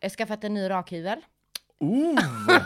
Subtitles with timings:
[0.00, 1.18] Jag har skaffat en ny rakhyvel.
[1.80, 2.20] Oh,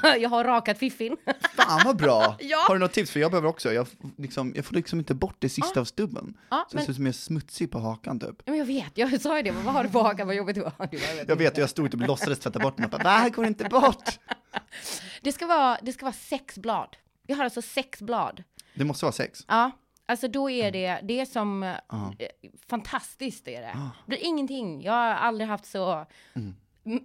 [0.19, 1.17] jag har rakat fiffin.
[1.57, 2.37] fan vad bra!
[2.41, 2.65] Ja.
[2.69, 3.11] Har du något tips?
[3.11, 3.87] För jag behöver också, jag,
[4.19, 6.39] liksom, jag får liksom inte bort det sista av stubben.
[6.51, 8.43] Ja, så men- det ser ut som jag är smutsig på hakan typ.
[8.47, 10.55] Men jag vet, jag sa ju det, vad har du på hakan, vad jobbigt.
[10.55, 10.89] Du bara,
[11.29, 13.47] Jag vet, jag stod typ och låtsades tvätta bort den och bara, det här går
[13.47, 14.19] inte bort!
[15.23, 16.97] Det ska, vara, det ska vara sex blad.
[17.27, 18.43] Jag har alltså sex blad.
[18.75, 19.45] Det måste vara sex.
[19.49, 19.71] Ja,
[20.07, 22.13] alltså då är det, det är som, eh, Ja.
[22.71, 23.73] fantastiskt är det.
[23.77, 23.91] Ah.
[24.07, 24.83] Det blir ingenting.
[24.83, 26.55] Jag har aldrig haft så Mm.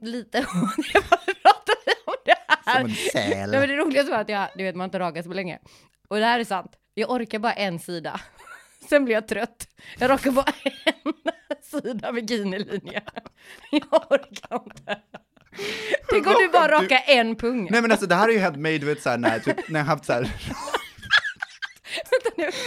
[0.02, 0.42] Lite
[1.42, 2.80] pratar vi om det här.
[2.82, 3.50] Som en säl.
[3.52, 5.60] Nej, men det roligaste var att jag, du vet man har inte rakat så länge.
[6.08, 6.72] Och det här är sant.
[6.94, 8.20] Jag orkar bara en sida.
[8.90, 9.68] Sen blir jag trött.
[9.98, 10.54] Jag rakar bara
[10.86, 11.14] en
[11.82, 13.02] sida bikinilinje.
[13.72, 15.00] Jag orkar inte.
[16.10, 17.68] Tänk om du bara rakar en pung.
[17.72, 19.80] Nej men alltså det här har ju hänt mig, du vet såhär när, typ, när
[19.80, 20.32] jag haft såhär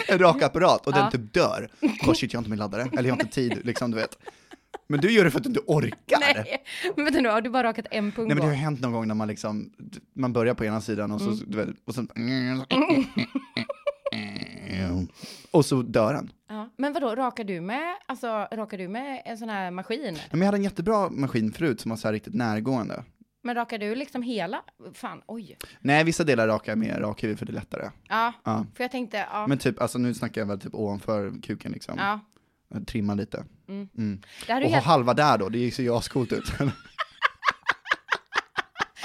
[0.09, 0.99] en rakapparat och Ja.
[0.99, 1.69] den typ dör.
[2.07, 4.19] Bara shit jag har inte min laddare, eller jag har inte tid liksom du vet.
[4.87, 6.19] Men du gör det för att du inte orkar.
[6.21, 6.65] Nej,
[6.97, 8.93] men vänta nu, har du bara rakat en pung Nej men det har hänt någon
[8.93, 9.73] gång när man liksom,
[10.15, 11.45] man börjar på ena sidan och så, Mm.
[11.47, 12.07] du vet, och så
[15.51, 16.31] och så dör den.
[16.49, 16.69] Ja.
[16.77, 20.19] Men vadå, rakar du med, alltså rakar du med en sån här maskin?
[20.31, 23.05] Men jag hade en jättebra maskin förut som var så här riktigt närgående.
[23.43, 24.63] Men rakar du liksom hela?
[24.95, 25.57] Fan, oj.
[25.81, 27.91] Nej, vissa delar rakar jag med rakhyvel för det är lättare.
[28.09, 28.67] Ja, Ja.
[28.75, 29.47] för jag tänkte, ja.
[29.47, 31.95] Men typ, alltså nu snackar jag väl typ ovanför kuken liksom.
[31.99, 32.21] ja.
[32.87, 33.45] Trimma lite.
[33.69, 33.89] Mm.
[33.99, 34.21] Mm.
[34.65, 36.53] Och ha halva där då, det ser ju ascoolt ut.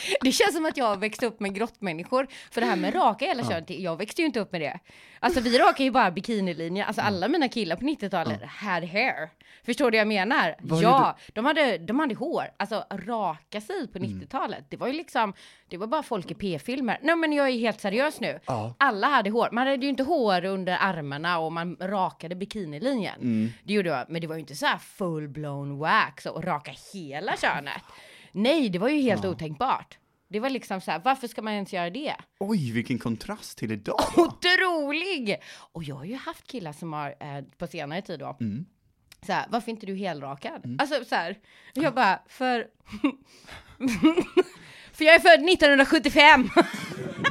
[0.21, 2.27] det känns som att jag har växt upp med grottmänniskor.
[2.51, 4.79] För det här med raka hela könet, jag växte ju inte upp med det.
[5.19, 6.85] Alltså vi rakar ju bara bikinilinjer.
[6.85, 9.29] Alltså alla mina killar på 90-talet had hair.
[9.65, 10.55] Förstår du vad jag menar?
[10.59, 12.43] Vad ja, de hade, de hade hår.
[12.57, 14.09] Alltså raka sig på Mm.
[14.21, 14.65] 90-talet.
[14.69, 15.33] Det var ju liksom,
[15.69, 16.99] det var bara folk i p-filmer.
[17.01, 18.39] Nej men jag är helt seriös nu.
[18.45, 18.73] Ja.
[18.77, 19.49] Alla hade hår.
[19.51, 23.21] Man hade ju inte hår under armarna och man rakade bikinilinjen.
[23.21, 23.49] Mm.
[23.63, 26.71] Det gjorde jag, men det var ju inte så här full blown wax och raka
[26.93, 27.81] hela könet.
[28.35, 29.97] Nej, det var ju helt otänkbart.
[30.27, 32.15] Det var liksom så här, varför ska man ens göra det?
[32.39, 34.23] Oj, vilken kontrast till idag då.
[34.23, 35.37] Otrolig!
[35.71, 38.37] Och jag har ju haft killar som har eh, på senare tid då.
[38.39, 38.65] Mm.
[39.25, 40.77] Så här, varför inte du helrakad?
[40.79, 41.39] Alltså så här,
[41.73, 42.67] jag bara, för...
[44.97, 46.49] för jag är född 1975!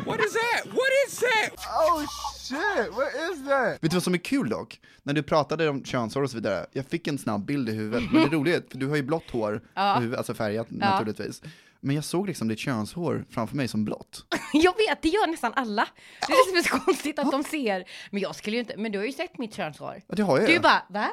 [0.06, 0.66] What is that?
[0.66, 1.66] What is that?
[1.68, 2.04] Oh
[2.40, 3.72] shit, what is that?
[3.82, 4.80] Vet du vad som är kul dock?
[5.02, 8.12] När du pratade om könshår och så vidare, jag fick en snabb bild i huvudet,
[8.12, 9.94] men det roliga är, för du har ju blått hår Ja.
[9.94, 11.42] på huvudet, alltså färgat naturligtvis.
[11.80, 14.24] Men jag såg liksom ditt könshår framför mig som blått.
[14.52, 15.88] Jag vet, det gör nästan alla.
[16.26, 17.84] Det är det som är så konstigt att de ser.
[18.10, 20.02] Men jag skulle ju inte, men du har ju sett mitt könshår.
[20.06, 21.08] Ja, det har jag Du bara, va?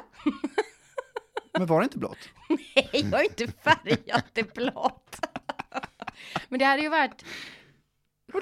[1.58, 2.18] Men var det inte blått?
[2.48, 5.16] Nej, jag har inte färgat det blått.
[6.48, 7.24] Men det hade ju varit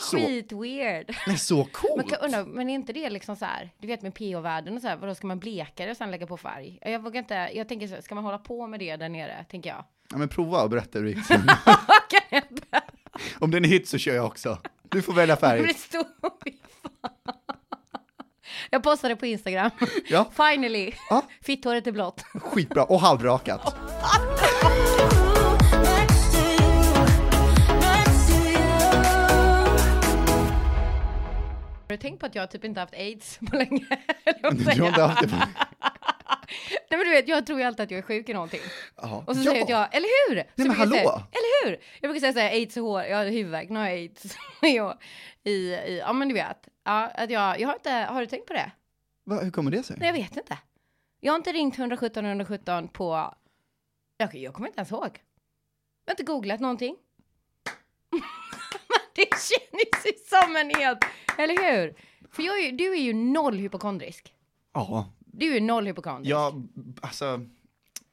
[0.01, 1.17] skit weird.
[1.27, 2.11] Nej, så Man coolt!
[2.11, 4.89] kan undra, men är inte det liksom så här, du vet med PH-världen och så
[4.89, 6.79] här, vadå ska man bleka det och sen lägga på färg?
[6.83, 9.45] Jag vågar inte, jag tänker så här, ska man hålla på med det där nere,
[9.51, 9.85] tänker jag.
[10.11, 11.47] Ja, men prova och berätta hur det gick sen.
[13.39, 14.59] Om det är hit så kör jag också.
[14.89, 15.67] Du får välja Men färg.
[15.67, 16.07] det stod.
[18.71, 19.71] Jag postade på Instagram.
[20.09, 20.31] Ja.
[20.37, 21.23] Finally, Ja.
[21.43, 22.23] fitthåret är blått.
[22.35, 23.75] Skitbra, och halvrakat.
[31.91, 33.87] Har du tänkt på att jag typ inte haft aids på länge?
[34.25, 35.37] Du har inte haft det på...
[35.37, 38.61] Nej men du vet, jag tror ju alltid att jag är sjuk i någonting.
[38.97, 39.25] Ja.
[39.27, 39.45] Och så ja.
[39.45, 40.43] säger jag att jag, eller hur?
[40.43, 40.93] Så men hallå?
[40.93, 41.81] Säga, eller hur?
[42.01, 44.37] Jag brukar säga så här, aids och hår, jag har huvudvärk, nu har jag aids.
[44.63, 44.99] jag,
[45.45, 48.47] i, i, ja men du vet, ja, att jag, jag har inte, har du tänkt
[48.47, 48.71] på det?
[49.25, 49.97] Va, hur kommer det sig?
[49.99, 50.59] Nej jag vet inte.
[51.21, 53.35] Jag har inte ringt 117 117 på,
[54.17, 55.21] jag, jag kommer inte ens ihåg.
[56.05, 56.97] Jag har inte googlat någonting.
[59.21, 60.99] Det känns ju som en helt,
[61.39, 61.95] eller hur?
[62.33, 64.35] För jag är, du är ju noll hypokondrisk.
[64.75, 66.31] Ja, Du är noll hypokondrisk.
[66.31, 66.69] jag,
[67.03, 67.41] alltså,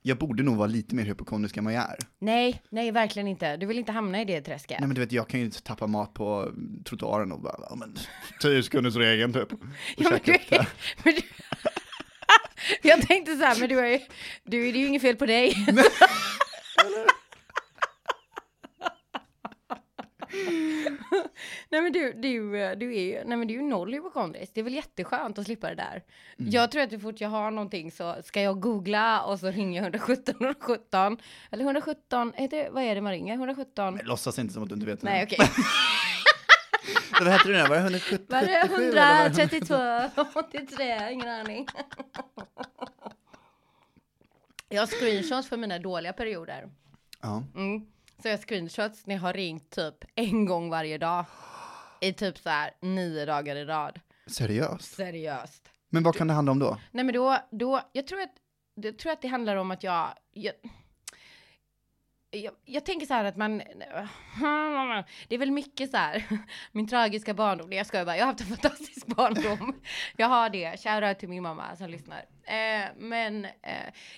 [0.02, 1.98] jag borde nog vara lite mer hypokondrisk än vad jag är.
[2.20, 3.58] Nej, nej verkligen inte.
[3.58, 4.80] Du vill inte hamna i det träsket.
[4.80, 6.52] Nej men du vet, jag kan ju inte tappa mat på
[6.86, 7.98] trottoaren och bara, ja men,
[8.42, 9.48] tio sekunders regeln typ.
[9.98, 10.68] Ja, men du är,
[11.04, 11.22] men du,
[12.90, 14.00] jag tänkte så här, men du är ju,
[14.44, 15.56] du, det är ju inget fel på dig.
[21.70, 22.40] nej men du, du,
[22.76, 24.52] du är ju, nej men du är ju noll hypokondrisk.
[24.54, 26.04] Det är väl jätteskönt att slippa det där.
[26.40, 26.52] Mm.
[26.52, 29.82] Jag tror att så fort jag har någonting så ska jag googla och så ringer
[29.82, 31.18] jag 117 117.
[31.52, 33.34] Eller 117, heter, det- vad är det man ringer?
[33.34, 33.94] 117?
[33.96, 35.02] Men låtsas inte som att du inte vet.
[35.04, 35.40] Nej okej.
[37.20, 37.62] Vad hette nu?
[37.62, 38.26] Var det 177?
[38.30, 41.68] Var det eller var det 132, 83, ingen aning.
[44.70, 46.70] Jag har screenshots för mina dåliga perioder.
[47.22, 47.44] Ja.
[47.56, 47.86] Mm.
[48.22, 51.26] Så jag screenshots när jag har ringt typ en gång varje dag.
[52.02, 54.00] I typ så här nio dagar i rad.
[54.28, 54.96] Seriöst?
[54.96, 55.70] Seriöst.
[55.90, 56.78] Men vad kan det handla om då?
[56.92, 58.34] Nej men då, då jag tror att,
[58.76, 60.54] jag tror att det handlar om att jag, jag
[62.32, 63.58] jag, jag tänker så här att man,
[65.28, 66.24] det är väl mycket så här,
[66.72, 69.82] min tragiska barndom, jag skojar bara, jag har haft en fantastisk barndom.
[70.18, 72.26] Jag har det, shoutout till min mamma som lyssnar.
[72.48, 73.52] Eh, men eh,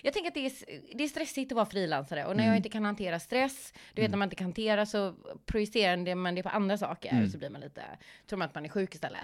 [0.02, 0.52] jag tänker att det är,
[0.96, 4.10] det är stressigt att vara frilansare och när jag inte kan hantera stress, du vet
[4.10, 5.14] när man inte kan hantera så
[5.46, 7.82] projicerar man det på andra saker så blir man lite,
[8.26, 9.20] tror man att man är sjuk istället.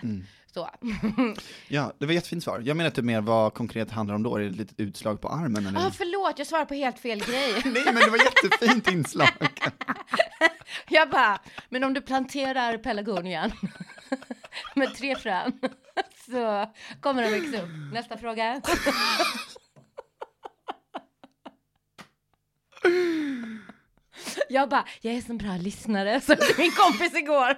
[0.55, 0.70] Så.
[1.69, 2.62] Ja, det var jättefint svar.
[2.64, 5.29] Jag menar det mer vad konkret handlar om då, är det ett litet utslag på
[5.29, 5.87] armen eller?
[5.87, 7.53] Ah, förlåt, jag svarar på helt fel grej.
[7.64, 9.29] Nej men det var jättefint inslag.
[10.88, 13.53] Jag bara, men om du planterar pelargonian
[14.75, 15.61] med tre frön
[16.31, 17.70] så kommer de växa upp.
[17.93, 18.61] Nästa fråga.
[24.49, 27.56] Jag bara, jag är en bra lyssnare, så min kompis igår.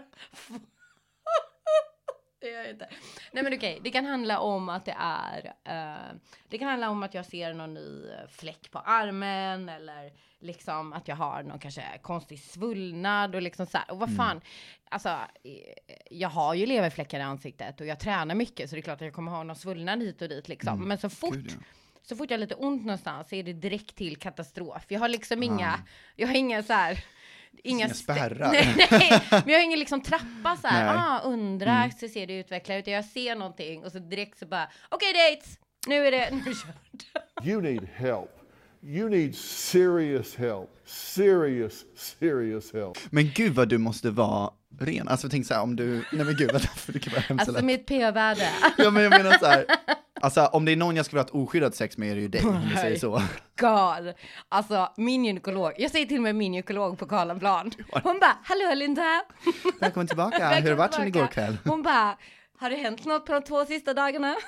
[2.49, 2.89] Det gör jag inte.
[3.33, 6.17] Nej men okej, det kan handla om att det är, eh,
[6.49, 11.09] det kan handla om att jag ser någon ny fläck på armen eller liksom att
[11.09, 13.91] jag har någon kanske konstig svullnad och liksom så här.
[13.91, 14.41] Och vad fan,
[14.91, 15.53] alltså eh,
[16.11, 19.07] jag har ju leverfläckar i ansiktet och jag tränar mycket så det är klart att
[19.07, 20.89] jag kommer ha någon svullnad hit och dit liksom.
[20.89, 21.65] Men så fort Gud, ja.
[22.03, 24.85] så fort jag har lite ont någonstans så är det direkt till katastrof.
[24.89, 25.81] Jag har liksom inga,
[26.17, 27.05] jag har inga så här,
[27.65, 28.53] inga, spärrar.
[28.53, 32.39] Nej, nej, men jag har ingen liksom trappa så här, ah, undrar, så ser det
[32.39, 36.31] utveckla ut, jag ser någonting och så direkt så bara, okej dates, nu är det,
[36.31, 37.47] nu kört.
[37.47, 38.31] You need help.
[38.83, 40.71] You need serious help.
[40.87, 42.99] Serious, serious help.
[43.11, 44.51] Men gud vad du måste vara
[44.81, 45.09] ren.
[45.09, 47.53] Alltså tänk så här om du, nej men gud för det kan vara hemskt Alltså
[47.53, 47.65] lätt.
[47.65, 48.49] mitt pH-värde.
[48.79, 49.65] Ja men jag menar så här.
[50.21, 52.21] Alltså om det är någon jag skulle vilja ha ett oskyddat sex med är det
[52.21, 53.23] ju dig, om du säger så.
[53.57, 54.15] God.
[54.49, 57.71] Alltså min gynekolog, jag säger till och med min gynekolog på Karlaplan.
[58.03, 59.23] Hon bara, hallå Linda.
[59.81, 61.59] Välkommen tillbaka, hur har det Välkommen varit sen igår kväll?
[61.65, 62.17] Hon bara,
[62.59, 64.37] har det hänt något på de två sista dagarna?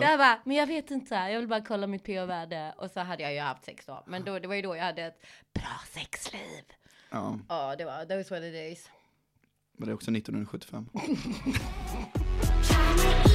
[0.00, 2.74] Jag bara, men jag vet inte, jag vill bara kolla mitt pH-värde.
[2.76, 4.04] Och så hade jag ju haft sex då.
[4.06, 5.20] Men då, det var ju då jag hade ett
[5.54, 6.64] bra sexliv.
[7.10, 8.90] Ja, Ja, det var, those were the days.
[9.78, 10.86] Men det är också 1975?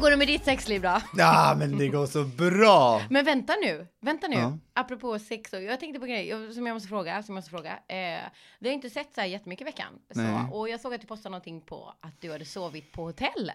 [0.00, 1.00] går det med ditt sexliv då?
[1.16, 3.02] Ja men det går så bra!
[3.10, 4.36] Men vänta nu, vänta nu.
[4.36, 4.58] Ja.
[4.72, 7.72] Apropå sex och jag tänkte på grejer som jag måste fråga, som jag måste fråga.
[7.72, 8.22] Eh,
[8.58, 9.92] vi har inte sett så här jättemycket i veckan.
[10.14, 13.52] Så, och jag såg att du postade någonting på att du hade sovit på hotell.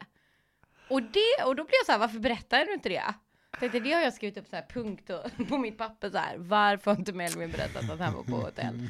[0.89, 3.13] Och det, och då blev jag så här, varför berättar du inte det?
[3.59, 6.35] Tänkte, det har jag skrivit upp så här punkt och, på mitt papper så här.
[6.37, 8.89] Varför har inte Melvin berättat att han var på hotell?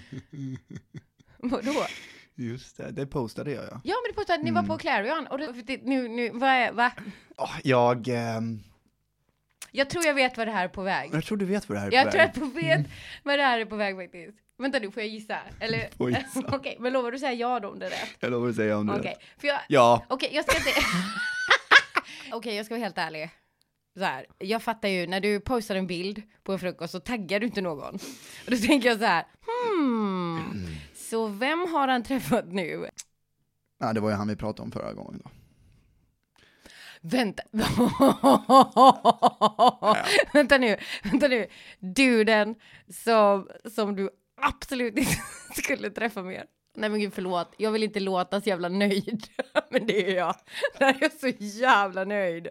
[1.38, 1.86] Vadå?
[2.38, 3.82] Just det, det postade jag ja.
[3.84, 4.70] Ja men du postade att ni var Mm.
[4.70, 6.92] på Clarion och det- nu, nu, vad är, va?
[7.38, 8.60] Åh, jag, ehm,
[9.72, 11.10] Jag tror jag vet vad det här är på väg.
[11.14, 12.64] jag tror du vet vad det här är Jag på tror väg.
[12.66, 12.88] jag vet
[13.24, 14.38] vad det här är på väg faktiskt.
[14.58, 15.38] Vänta nu, får jag gissa?
[15.60, 15.90] Eller?
[15.98, 16.44] Får gissa.
[16.56, 18.10] Okej, men lovar du säga ja då om det är rätt?
[18.20, 19.42] Jag lovar att säga om du Okej, vet.
[19.42, 19.60] för jag...
[19.68, 20.70] Ja, Okej, jag ska inte...
[22.32, 23.30] Okej, jag ska vara helt ärlig.
[23.98, 27.40] Så här, jag fattar ju, när du postar en bild på en frukost så taggar
[27.40, 27.96] du inte någon.
[28.46, 30.75] Och då tänker jag så här, hmm,
[31.10, 32.90] så vem har han träffat nu?
[33.80, 35.30] ja, det var ju han vi pratade om förra gången då.
[37.02, 37.44] Vänta.
[40.34, 41.48] vänta nu, vänta nu.
[41.80, 42.56] Duden
[43.04, 44.10] som, som du
[44.42, 45.12] absolut inte
[45.64, 46.46] skulle träffa mer.
[46.78, 49.28] Nej men gud förlåt, jag vill inte låta så jävla nöjd.
[49.72, 50.36] men det är jag.
[50.80, 52.48] Jag är så jävla nöjd.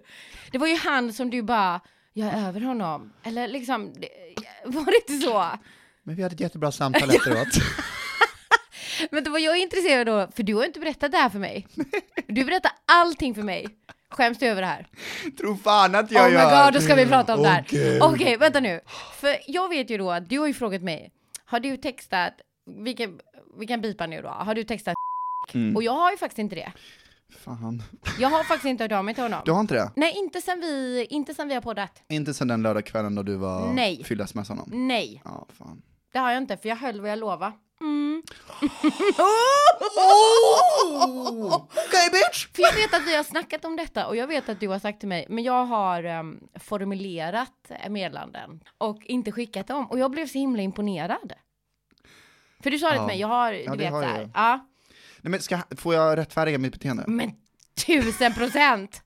[0.52, 1.80] Det var ju han som du bara,
[2.12, 3.12] jag är över honom.
[3.22, 4.08] Eller liksom, det,
[4.64, 5.58] var det inte så?
[6.02, 7.48] Men vi hade ett jättebra samtal efteråt.
[9.14, 11.66] Men var jag intresserad av, för du har inte berättat det här för mig.
[12.26, 13.66] Du berättar allting för mig.
[14.10, 14.86] Skäms du över det här?
[15.38, 16.64] Tro fan att jag oh my gör!
[16.64, 17.62] god, då ska vi prata om det här.
[17.62, 18.00] Okej.
[18.02, 18.80] Okej, vänta nu.
[19.20, 21.12] För jag vet ju då att du har ju frågat mig,
[21.44, 22.32] har du textat,
[22.84, 23.18] vi kan,
[23.58, 24.94] vi kan bipa nu då, har du textat
[25.54, 25.76] Mm.
[25.76, 26.72] Och jag har ju faktiskt inte det.
[27.38, 27.82] Fan.
[28.18, 29.40] Jag har faktiskt inte hört av mig till honom.
[29.44, 29.90] Du har inte det?
[29.96, 32.02] Nej, inte sen vi, inte sen vi har poddat.
[32.08, 34.04] Inte sen den lördagskvällen då du var Nej.
[34.04, 34.70] fyllas med honom?
[34.72, 35.82] Nej, Ja, fan.
[36.14, 37.52] Det har jag inte, för jag höll vad jag lovade.
[37.80, 38.22] Mm.
[41.50, 42.46] Okej bitch!
[42.54, 44.78] För jag vet att vi har snackat om detta och jag vet att du har
[44.78, 50.10] sagt till mig, men jag har ehm, formulerat meddelanden och inte skickat dem och jag
[50.10, 51.32] blev så himla imponerad.
[52.62, 53.00] För du sa det Ja.
[53.00, 54.30] till mig, jag har, du Ja, vet har så jag här, ju.
[54.34, 54.66] ja,
[55.20, 57.04] Nej men ska, får jag rättfärdiga mitt beteende?
[57.06, 57.30] men
[57.86, 59.00] tusen procent!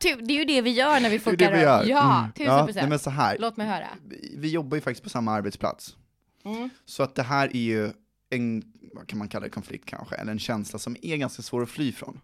[0.00, 1.82] Tu, det är ju det vi gör när vi fuckar det vi gör.
[1.82, 1.88] upp.
[1.88, 2.32] Ja, Mm.
[2.32, 2.76] tusen ja, procent.
[2.76, 3.36] nej, men så här.
[3.38, 3.88] Låt mig höra.
[4.08, 5.96] Vi, vi jobbar ju faktiskt på samma arbetsplats.
[6.44, 6.70] Mm.
[6.84, 7.92] Så att det här är ju
[8.30, 11.62] en, vad kan man kalla det, konflikt kanske, eller en känsla som är ganska svår
[11.62, 12.20] att fly från.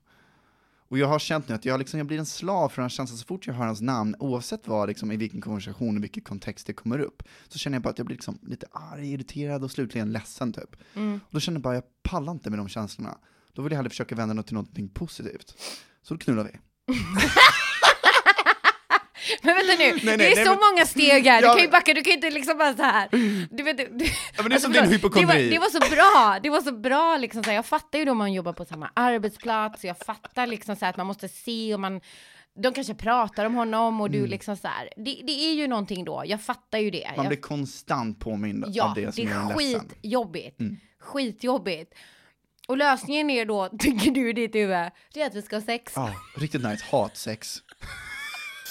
[0.90, 2.88] Och jag har känt nu att jag, liksom, jag blir en slav för den här
[2.88, 6.22] känslan så fort jag hör hans namn, oavsett vad, liksom, i vilken konversation, i vilken
[6.22, 9.64] kontext det kommer upp, så känner jag bara att jag blir liksom lite arg, irriterad
[9.64, 10.76] och slutligen ledsen typ.
[11.14, 13.18] Och då känner jag bara, jag pallar inte med de känslorna.
[13.52, 15.54] Då vill jag hellre försöka vända något till någonting positivt.
[16.02, 16.50] Så då knullar vi.
[19.42, 21.62] Men vänta nu, nej, det är nej, så men- många steg här, du Ja, kan
[21.62, 23.08] ju backa, du kan ju inte liksom bara så här.
[23.56, 23.84] Du vet, du,
[24.36, 25.26] Ja, men det är som förlåt, din hypokondri.
[25.26, 27.98] Det var, det var så bra, det var så bra liksom så här, jag fattar
[27.98, 31.28] ju då man jobbar på samma arbetsplats, jag fattar liksom så här att man måste
[31.28, 32.00] se och man
[32.62, 36.04] de kanske pratar om honom och du liksom så här, det, det är ju någonting
[36.04, 37.04] då, jag fattar ju det.
[37.04, 37.16] Mm.
[37.16, 39.88] Man jag, blir konstant påmind ja, av det som det är ledsen.
[39.88, 40.60] skitjobbigt.
[40.60, 40.76] Mm.
[41.00, 41.94] Skitjobbigt.
[42.68, 45.62] Och lösningen är då, tycker du i ditt huvud, det är att vi ska ha
[45.62, 45.92] sex.
[45.96, 46.84] Ja, riktigt nice.
[46.90, 47.62] Hatsex.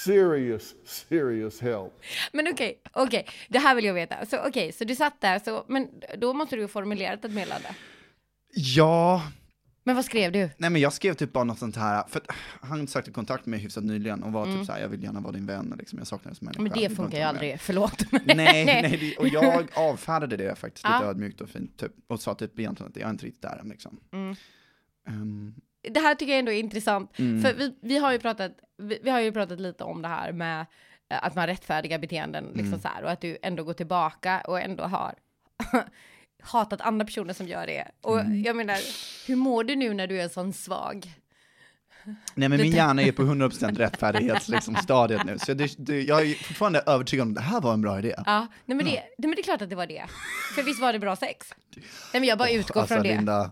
[0.06, 1.94] Serious, serious help.
[2.34, 4.26] Men okej, okej, det här vill jag veta.
[4.26, 5.88] Så okej, så du satt där, så, men
[6.18, 7.76] då måste du ju formulerat ett meddelande.
[8.54, 9.24] Ja,
[9.84, 10.50] Men vad skrev du?
[10.58, 12.28] nej men jag skrev typ bara något sånt här, för att
[12.62, 15.20] han sökte kontakt med mig hyfsat nyligen och var typ så här, jag vill gärna
[15.20, 16.60] vara din vän, liksom, jag saknar dig som människa.
[16.62, 16.72] Mm.
[16.74, 18.04] Men det funkar ju aldrig, förlåt.
[18.12, 21.10] Nej, nej, det, och jag avfärdade det faktiskt lite Ja.
[21.10, 23.70] ödmjukt och fint, typ, och sa typ egentligen att jag är inte riktigt där än
[23.70, 24.00] liksom.
[24.14, 24.36] Mm.
[25.08, 27.42] Ehm, Det här tycker jag ändå är intressant, Mm.
[27.42, 30.32] för vi, vi, har ju pratat, vi, vi har ju pratat lite om det här
[30.32, 30.66] med
[31.10, 32.80] eh, att man rättfärdigar beteenden, liksom Mm.
[32.82, 35.14] så här, och att du ändå går tillbaka och ändå har
[36.44, 37.88] hatat andra personer som gör det.
[38.02, 38.42] Och Mm.
[38.44, 38.78] jag menar,
[39.28, 41.14] hur mår du nu när du är sån svag?
[42.36, 44.76] nej men min hjärna är på 100% rättfärdighets liksom,
[45.26, 48.00] nu, så det, det, jag är fortfarande övertygad om att det här var en bra
[48.00, 48.14] idé.
[48.26, 50.06] Ja, nej men, det, nej men det är klart att det var det.
[50.56, 51.54] För visst var det bra sex?
[51.76, 51.84] Nej
[52.14, 53.16] men jag bara utgår alltså från det.
[53.16, 53.52] Linda,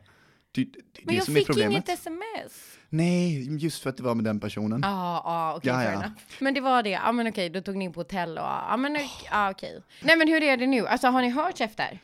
[0.66, 1.72] det, det, men är jag som är fick problemet.
[1.72, 2.78] inget sms.
[2.90, 4.80] Nej, just för att det var med den personen.
[4.84, 6.00] Ja, okej, Ja, fair ja.
[6.00, 6.14] enough.
[6.40, 8.78] Men det var det, ja men okej, då tog ni in på hotell och, ja
[8.78, 9.82] men okej, ja, okej.
[10.02, 10.88] Nej men hur är det nu?
[10.88, 12.00] Alltså har ni hört efter?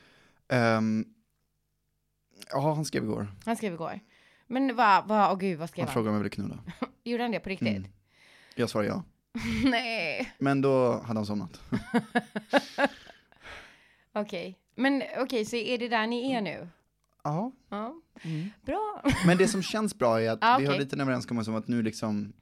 [0.49, 1.05] Ehm,
[2.51, 3.27] ja, han skrev igår.
[3.45, 3.99] Han skrev igår.
[4.47, 5.93] Men vad, vad, åh gud, vad skrev Han han?
[5.93, 6.57] frågade om jag ville knulla.
[7.03, 7.67] Gjorde han det på riktigt?
[7.77, 7.89] Mm.
[8.55, 9.03] Jag svarade ja.
[9.69, 11.59] Nej, Men då hade han somnat.
[14.13, 14.59] okej.
[14.75, 16.67] Men okej, så är det där ni är nu?
[17.23, 17.51] Ja.
[17.69, 18.49] Ja, Mm.
[18.65, 19.01] bra.
[19.25, 21.67] Men det som känns bra är att Ah, vi har lite en överenskommelse om att
[21.67, 22.33] nu liksom,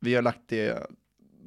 [0.00, 0.86] vi har lagt det,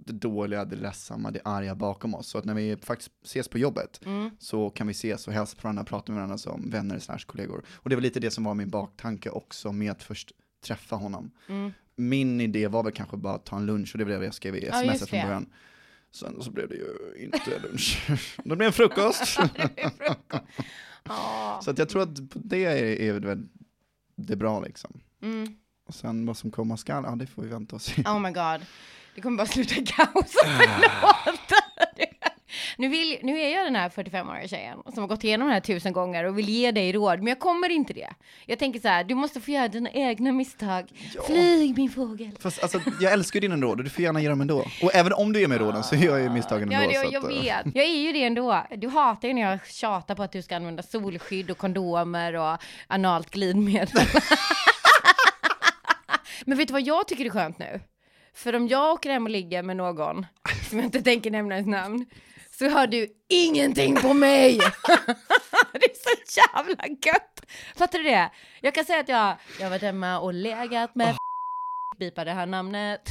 [0.06, 2.28] det dåliga, det ledsamma, det arga bakom oss.
[2.28, 4.30] Så att när vi faktiskt ses på jobbet Mm.
[4.40, 7.64] så kan vi ses och hälsa på varandra, prata med varandra som vänner slash kollegor.
[7.76, 10.32] Och det var lite det som var min baktanke också med att först
[10.64, 11.32] träffa honom.
[11.50, 11.72] Mm.
[11.96, 14.34] Min idé var väl kanske bara att ta en lunch och det blev det jag
[14.34, 15.46] skrev i Ja, sms just från det.
[16.12, 18.08] Sen så blev det ju inte lunch.
[18.44, 19.26] det blev en frukost.
[21.62, 23.38] Så att jag tror att det är, är det
[24.16, 25.02] det är bra liksom.
[25.22, 25.56] Mm.
[25.88, 28.02] Och sen vad som komma skall, ja det får vi vänta och se.
[28.02, 28.66] Oh my god.
[29.16, 30.36] Det kommer bara sluta i kaos.
[30.44, 31.59] Förlåt.
[32.80, 35.62] Nu, vill, nu är jag den här 45-åriga tjejen som har gått igenom det här
[35.62, 38.10] tusen gånger och vill ge dig råd, men jag kommer inte det.
[38.46, 40.86] Jag tänker så här, du måste få göra dina egna misstag.
[41.28, 42.32] Flyg min fågel.
[42.40, 44.66] Fast alltså, jag älskar dina råd och du får gärna ge dem ändå.
[44.84, 46.90] Och även om du ger mig råden så gör jag ju misstagen Ja, ändå.
[46.94, 47.76] det, så jag att, eh, vet.
[47.76, 48.64] Jag är ju det ändå.
[48.78, 52.58] Du hatar ju när jag tjatar på att du ska använda solskydd och kondomer och
[52.88, 53.90] analt glidmedel.
[56.46, 57.80] Men vet du vad jag tycker är skönt nu?
[58.34, 60.26] För om jag åker hem och ligger med någon,
[60.70, 62.06] som jag inte tänker nämna ens namn,
[62.60, 64.58] så har du ingenting på mig!
[65.74, 67.46] det är så jävla gött!
[67.76, 68.32] Fattar du det?
[68.62, 71.16] Jag kan säga att jag, jag har varit hemma och legat med
[72.00, 73.10] bipa det här namnet.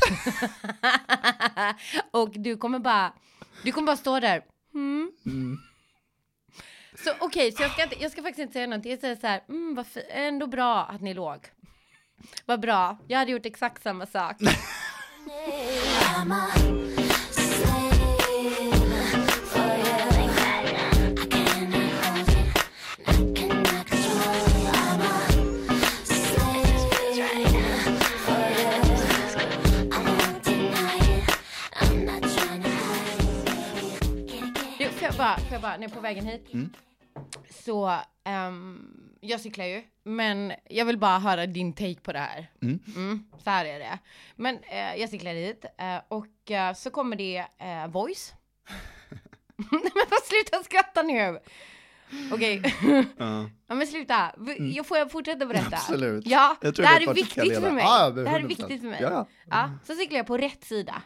[2.11, 3.13] och du kommer bara,
[3.65, 4.43] du kommer bara stå där.
[4.75, 5.13] Mm.
[7.05, 8.91] Så okej, så jag ska, inte, jag ska faktiskt inte säga någonting.
[8.91, 11.47] Jag säger så här, mm, vad ändå bra att ni låg.
[12.45, 14.37] Vad bra, jag hade gjort exakt samma sak.
[35.29, 36.53] Bara, får jag bara, när är på vägen hit.
[36.55, 36.71] Mm.
[37.51, 42.51] Så, ehm, jag cyklar ju, men jag vill bara höra din take på det här.
[42.63, 43.25] Mm.
[43.45, 43.99] så här är det.
[44.37, 47.45] Men eh, jag cyklar hit eh, och eh, så kommer det
[47.89, 48.33] voice.
[49.71, 51.39] Men sluta skratta nu!
[52.33, 52.63] Okej,
[53.19, 53.51] Ja.
[53.67, 54.35] ja men sluta.
[54.39, 55.67] V- Jag får jag fortsätta berätta?
[55.67, 55.75] Mm.
[55.79, 56.27] Absolut.
[56.27, 57.85] Ja, Jag tror det här är viktigt för mig.
[58.15, 58.47] Det här är 100%.
[58.47, 58.99] viktigt för mig.
[59.51, 61.03] Ja, så cyklar jag på rätt sida.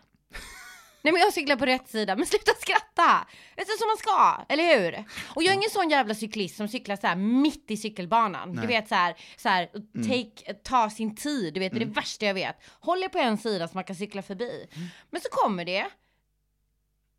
[1.03, 3.27] Nej men jag cyklar på rätt sida, men sluta skratta!
[3.57, 5.05] Det är som man ska, eller hur?
[5.35, 8.53] Och jag är ingen sån jävla cyklist som cyklar så här mitt i cykelbanan.
[8.53, 8.67] Du Nej.
[8.67, 9.67] vet så här, så här
[10.09, 12.57] take, ta sin tid, du vet, det är det värsta jag vet.
[12.81, 14.67] Håll er på en sida så man kan cykla förbi.
[15.11, 15.87] Men så kommer det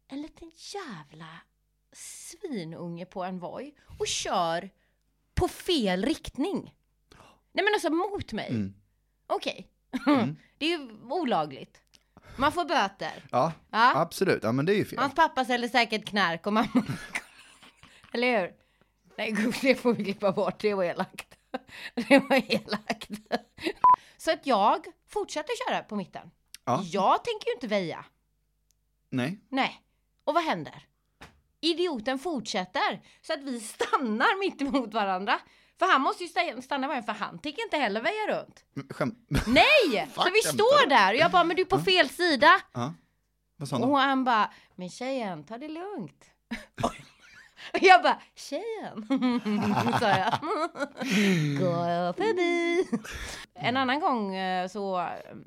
[0.07, 1.27] en liten jävla
[1.91, 4.69] svinunge på en Voi och kör
[5.33, 6.75] på fel riktning.
[7.51, 8.49] Nej men alltså mot mig.
[8.49, 8.73] Mm.
[9.27, 9.67] Okej,
[10.57, 11.82] Det är ju olagligt.
[12.37, 13.23] Man får böter.
[13.31, 13.91] Ja, Ja.
[13.95, 14.43] absolut.
[14.43, 14.99] Ja, men det är ju fel.
[14.99, 16.67] Hans pappa säljer säkert knark och mamma...
[18.13, 18.51] Eller hur?
[19.17, 20.59] Nej gud, det får vi klippa bort.
[20.61, 21.27] Det var elakt.
[21.95, 23.09] Det var elakt.
[24.17, 26.31] Så att jag fortsätter köra på mitten.
[26.65, 26.81] Ja.
[26.85, 28.05] Jag tänker ju inte väja.
[29.09, 29.39] Nej.
[29.49, 29.81] Nej.
[30.23, 30.85] Och vad händer?
[31.61, 35.39] Idioten fortsätter så att vi stannar mitt emot varandra.
[35.79, 38.63] För han måste ju sta- stanna varje för han tänker inte heller väja runt.
[38.89, 39.15] Skäm...
[39.47, 40.09] Nej!
[40.15, 42.61] så vi står där och jag bara, men du är på fel sida.
[43.71, 46.25] han Och han bara, men tjejen, ta det lugnt.
[47.73, 49.05] Och jag bara, tjejen,
[49.99, 50.31] sa jag.
[51.59, 52.83] Gå förbi.
[53.53, 54.97] En annan gång eh, så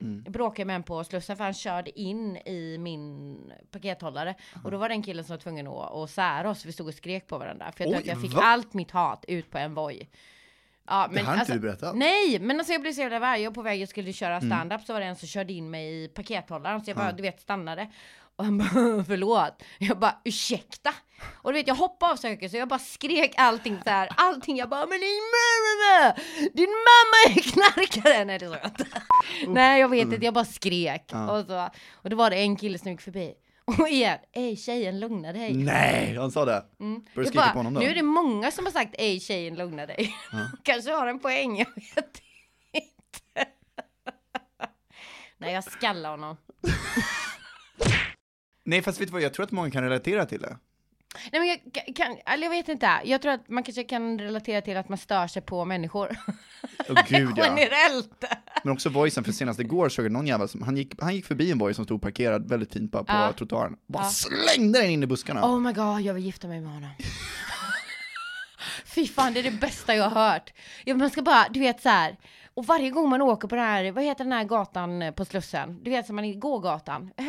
[0.00, 0.24] mm.
[0.28, 3.36] bråkade jag med en på Slussen för han körde in i min
[3.70, 4.34] pakethållare.
[4.64, 6.64] Och då var det en kille som var tvungen att, att sära oss.
[6.64, 7.72] Vi stod och skrek på varandra.
[7.72, 8.42] För jag Oj, att jag fick va?
[8.42, 10.08] allt mitt hat ut på en Voi.
[10.88, 11.96] Ja, Det här har inte du berättat.
[11.96, 13.42] Nej, men alltså jag blev så jävla arg.
[13.42, 14.48] Jag på väg, jag skulle köra Mm.
[14.50, 17.22] stand-up så var det en som körde in mig i pakethållaren så jag bara, du
[17.22, 17.88] vet, stannade.
[18.36, 18.68] Och han bara,
[19.06, 19.62] förlåt.
[19.78, 20.94] Jag bara, ursäkta.
[21.42, 24.08] Och du vet, jag hoppade av söket så jag bara skrek allting så här.
[24.16, 26.14] Allting, jag bara, men din mamma,
[26.54, 28.24] din mamma är knarkare.
[28.24, 28.86] Nej, det sa jag inte.
[29.46, 31.04] Nej, jag vet inte, jag bara skrek.
[31.12, 31.30] Ja.
[31.30, 33.34] Och, så, och då var det en kille som gick förbi.
[33.64, 35.54] Och igen, ej tjejen lugna dig.
[35.54, 36.64] Nej, han sa det.
[36.80, 37.04] Mm.
[37.14, 37.80] Jag bara, på honom då?
[37.80, 40.14] Nu är det många som har sagt ej tjejen lugna dig.
[40.62, 42.20] Kanske har en poäng, jag vet inte.
[45.38, 46.36] Nej jag skallar honom.
[48.66, 50.56] Nej, fast vet du vad, jag tror att många kan relatera till det.
[51.32, 53.00] Nej men jag kan, eller jag vet inte.
[53.04, 56.16] Jag tror att man kanske kan relatera till att man stör sig på människor.
[56.88, 57.44] Åh gud ja.
[57.46, 58.24] Generellt.
[58.64, 61.26] Men också voicen, för senast igår såg jag någon jävel som, han gick, han gick
[61.26, 63.32] förbi en voice som stod parkerad väldigt fint bara på Ja.
[63.32, 63.76] trottoaren.
[63.86, 64.10] Bara Ja.
[64.10, 65.44] slängde den in i buskarna.
[65.46, 66.90] Oh my god, jag vill gifta mig med honom.
[68.84, 70.52] Fy fan, det är det bästa jag har hört.
[70.84, 72.16] Ja, man ska bara, du vet så här.
[72.54, 75.82] Och varje gång man åker på den här, vad heter den här gatan på Slussen?
[75.82, 77.10] Du vet som man är gågatan.
[77.16, 77.24] Äh,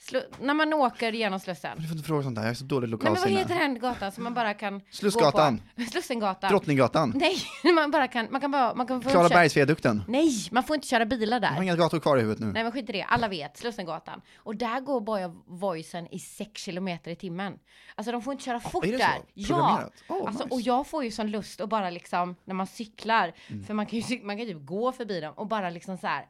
[0.00, 1.78] slu, när man åker genom Slussen.
[1.80, 3.38] Du får inte fråga sånt där, jag är så dålig Nej men vad lokalsinne.
[3.40, 5.62] heter den gatan som man bara kan Slussgatan.
[5.76, 5.90] gå på?
[5.90, 6.50] Slussengatan.
[6.50, 7.12] Drottninggatan.
[7.16, 7.36] Nej,
[7.74, 9.10] man bara kan, man kan bara, man kan få.
[9.10, 10.02] Klarabergsviadukten.
[10.08, 11.62] Nej, man får inte köra bilar Jag har där.
[11.62, 12.52] inga gator kvar i huvudet nu.
[12.52, 14.20] Nej men skit i det, alla vet, Slussengatan.
[14.36, 17.58] Och där går bara voicen i 6 kilometer i timmen.
[17.94, 19.04] Alltså de får inte köra fort är det så?
[19.04, 19.20] där.
[19.34, 19.90] Ja!
[20.08, 20.42] Oh, alltså, nice.
[20.42, 20.52] Mm.
[20.52, 23.32] Och jag får ju sån lust att bara liksom, när man cyklar,
[23.66, 26.26] för man kan ju man kan typ gå förbi dem och bara liksom så här.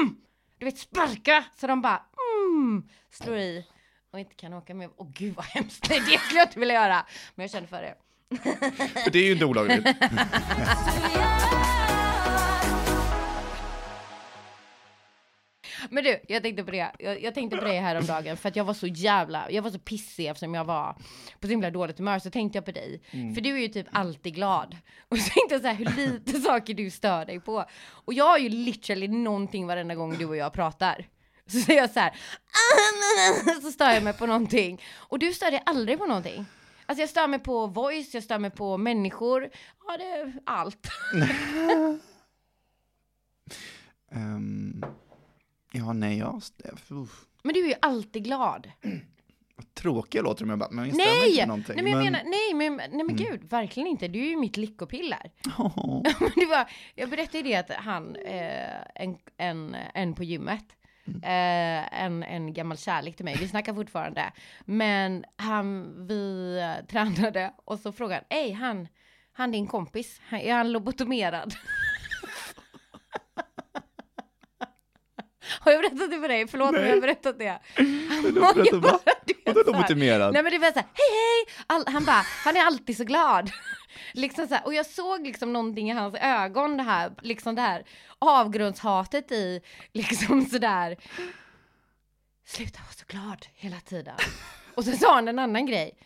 [0.00, 0.16] Mm,
[0.58, 2.02] du vet sparka så de bara
[2.58, 3.64] mm, slår i
[4.12, 4.90] och inte kan åka med.
[4.96, 7.06] Åh gud vad hemskt, Nej, det skulle jag inte vilja göra.
[7.34, 7.94] Men jag känner för det.
[9.04, 9.84] För det är ju inte olagligt.
[15.90, 16.92] Men du, jag tänkte på det.
[16.98, 19.62] Jag, jag tänkte på det här om dagen för att jag var så jävla, jag
[19.62, 20.92] var så pissig eftersom jag var
[21.40, 23.00] på så himla dåligt humör så tänkte jag på dig.
[23.34, 24.76] För du är ju typ alltid glad.
[25.08, 27.64] Och så tänkte jag så här hur lite saker du stör dig på.
[27.88, 31.06] Och jag har ju literally någonting varenda gång du och jag pratar.
[31.52, 32.12] Så säger jag så här,
[33.62, 34.82] så stör jag mig på någonting.
[34.96, 36.46] Och du stör dig aldrig på någonting.
[36.86, 39.50] Alltså jag stör mig på voice, jag stör mig på människor,
[39.86, 40.88] ja det är allt.
[44.10, 44.84] Ehm,
[45.72, 46.42] ja, nej, jag...
[46.88, 47.24] Uff.
[47.42, 48.70] Men du är ju alltid glad.
[49.74, 51.36] Tråkiga låter de, jag bara, men jag inte Nej!
[51.36, 51.74] med någonting.
[51.74, 54.08] Nej men jag menar, nej men, nej men gud, verkligen inte.
[54.08, 55.30] Du är ju mitt lyckopiller.
[56.20, 60.64] Men det var, jag berättade ju det att han, eh, en, en, en på gymmet,
[61.22, 64.32] eh, en, en gammal kärlek till mig, vi snackar fortfarande,
[64.64, 68.88] men han, vi eh, tränade och så frågade han, ej han,
[69.32, 71.54] han din kompis, han, är han lobotomerad?
[75.60, 76.48] Har jag berättat det för dig?
[76.48, 77.58] Förlåt om jag har berättat det.
[77.76, 80.32] Han var ju bara, du vet, Vadå så här- lobotomerad?
[80.32, 81.64] Nej men det var så här, hej hej!
[81.66, 83.50] All, han bara, han är alltid så glad.
[84.12, 87.62] Liksom så här, och jag såg liksom någonting i hans ögon, det här, liksom det
[87.62, 87.84] här
[88.18, 89.60] avgrundshatet i,
[89.92, 90.96] liksom sådär.
[92.46, 94.16] Sluta vara så glad hela tiden.
[94.74, 95.98] Och så sa han en annan grej.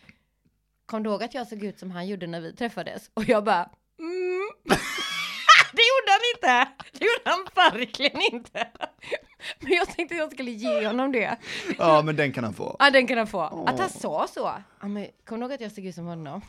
[0.85, 3.11] Kom du ihåg att jag såg ut som han gjorde när vi träffades?
[3.13, 4.49] Och jag bara, mm.
[5.73, 6.71] Det gjorde han inte!
[6.91, 8.67] Det gjorde han verkligen inte!
[9.59, 11.37] Men jag tänkte att jag skulle ge honom det.
[11.77, 12.75] Ja, men den kan han få.
[12.79, 13.41] Ja, den kan han få.
[13.41, 14.53] Att han sa så.
[14.81, 16.41] Ja, men kom ihåg att jag såg ut som honom?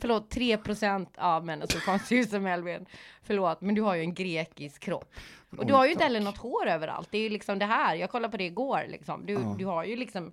[0.00, 2.86] Förlåt, 3% av männen som ut som Elvin.
[3.22, 5.14] Förlåt, men du har ju en grekisk kropp.
[5.58, 7.08] Och du har ju inte heller något hår överallt.
[7.10, 7.94] Det är ju liksom det här.
[7.94, 9.26] Jag kollade på det igår liksom.
[9.26, 9.54] Du, Ja.
[9.58, 10.32] du har ju liksom,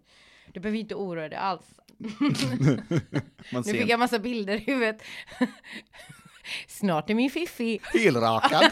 [0.54, 1.66] du behöver inte oroa dig alls.
[3.52, 5.02] Nu fick jag massa bilder i huvudet.
[6.68, 7.80] Snart är min fiffi.
[7.94, 8.72] helrakad.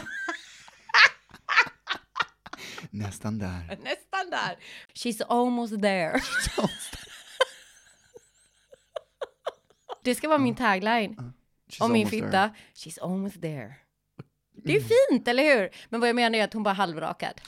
[2.90, 3.68] Nästan där.
[3.68, 4.56] Nästan där.
[4.94, 6.20] She's almost there.
[10.06, 11.32] Det ska vara min tagline.
[11.70, 12.26] She's Om min almost there.
[12.26, 12.50] fitta.
[12.74, 13.74] She's almost there.
[14.52, 15.70] Det är ju fint, eller hur?
[15.88, 17.40] Men vad jag menar är att hon bara halvrakad.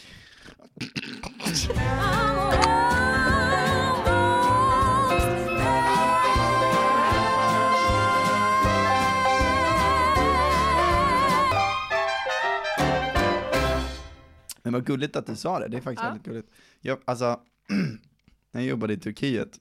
[14.62, 16.08] Men vad gulligt att du sa det, det är faktiskt Ja.
[16.08, 16.48] väldigt gulligt.
[16.80, 17.40] Jag, alltså,
[18.52, 19.58] när jag jobbade i Turkiet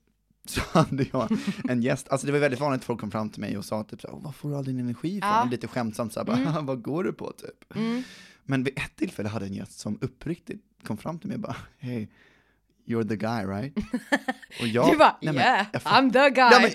[0.54, 1.38] så hade jag
[1.70, 3.84] en gäst, alltså det var väldigt vanligt att folk kom fram till mig och sa
[3.84, 5.30] typ så här, var får du all din energi ifrån?
[5.30, 5.48] Ja.
[5.52, 7.74] Lite skämtsamt så här, bara, vad går du på typ?
[8.44, 11.42] Men vid ett tillfälle hade jag en gäst som uppriktigt kom fram till mig och
[11.42, 12.08] bara, hey,
[12.86, 13.78] you're the guy right?
[14.62, 16.50] Och jag, Du bara, nej, men yeah, jag fatt- I'm the guy.
[16.52, 16.72] Ja, men,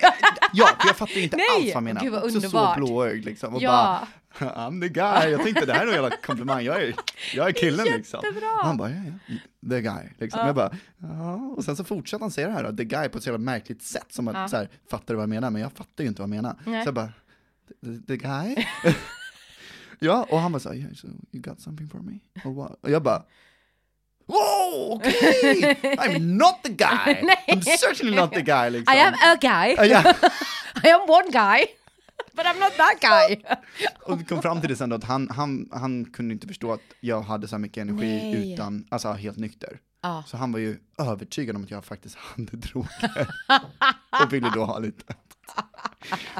[0.52, 2.06] ja, jag fattade inte Nej, alls vad han menade.
[2.06, 2.74] gud, vad Också underbart.
[2.78, 3.54] så blåögd liksom.
[3.54, 3.70] Och Ja.
[3.70, 4.08] bara,
[4.38, 5.30] I'm the guy.
[5.30, 6.94] Jag tänkte det här är en jävla komplimang, jag är,
[7.34, 8.20] jag är killen liksom.
[8.24, 8.52] Jättebra.
[8.52, 9.34] Och han bara, ja, ja,
[9.70, 10.08] the guy.
[10.18, 10.46] Liksom.
[10.46, 11.34] Jag bara, ja.
[11.56, 13.44] Och sen så fortsatte han säga det här, då, the guy, på ett så jävla
[13.44, 14.06] märkligt sätt.
[14.12, 14.48] Som att, Ja.
[14.48, 15.50] så här, fattar du vad jag menar?
[15.50, 16.56] Men jag fattar ju inte vad han menar.
[16.66, 16.82] Nej.
[16.82, 17.12] Så jag bara,
[17.84, 18.66] the, the guy?
[19.98, 22.18] ja, och han bara så här, yeah, so you got something for me?
[22.44, 22.78] Or what?
[22.82, 23.22] Och jag bara,
[24.26, 25.60] Wow, okay!
[25.98, 27.22] I'm not the guy!
[27.48, 28.94] I'm certainly not the guy liksom.
[28.94, 29.74] I am a guy.
[29.76, 30.14] Ja, ja.
[30.84, 31.64] I am one guy.
[32.34, 33.42] But I'm not that guy.
[34.06, 36.72] Och vi kom fram till det sen då att han, han, han kunde inte förstå
[36.72, 38.52] att jag hade så här mycket energi Nej.
[38.52, 39.80] utan, alltså helt nykter.
[40.02, 40.24] Ja.
[40.26, 43.28] Så han var ju övertygad om att jag faktiskt hade droger.
[44.24, 45.14] och ville då ha lite.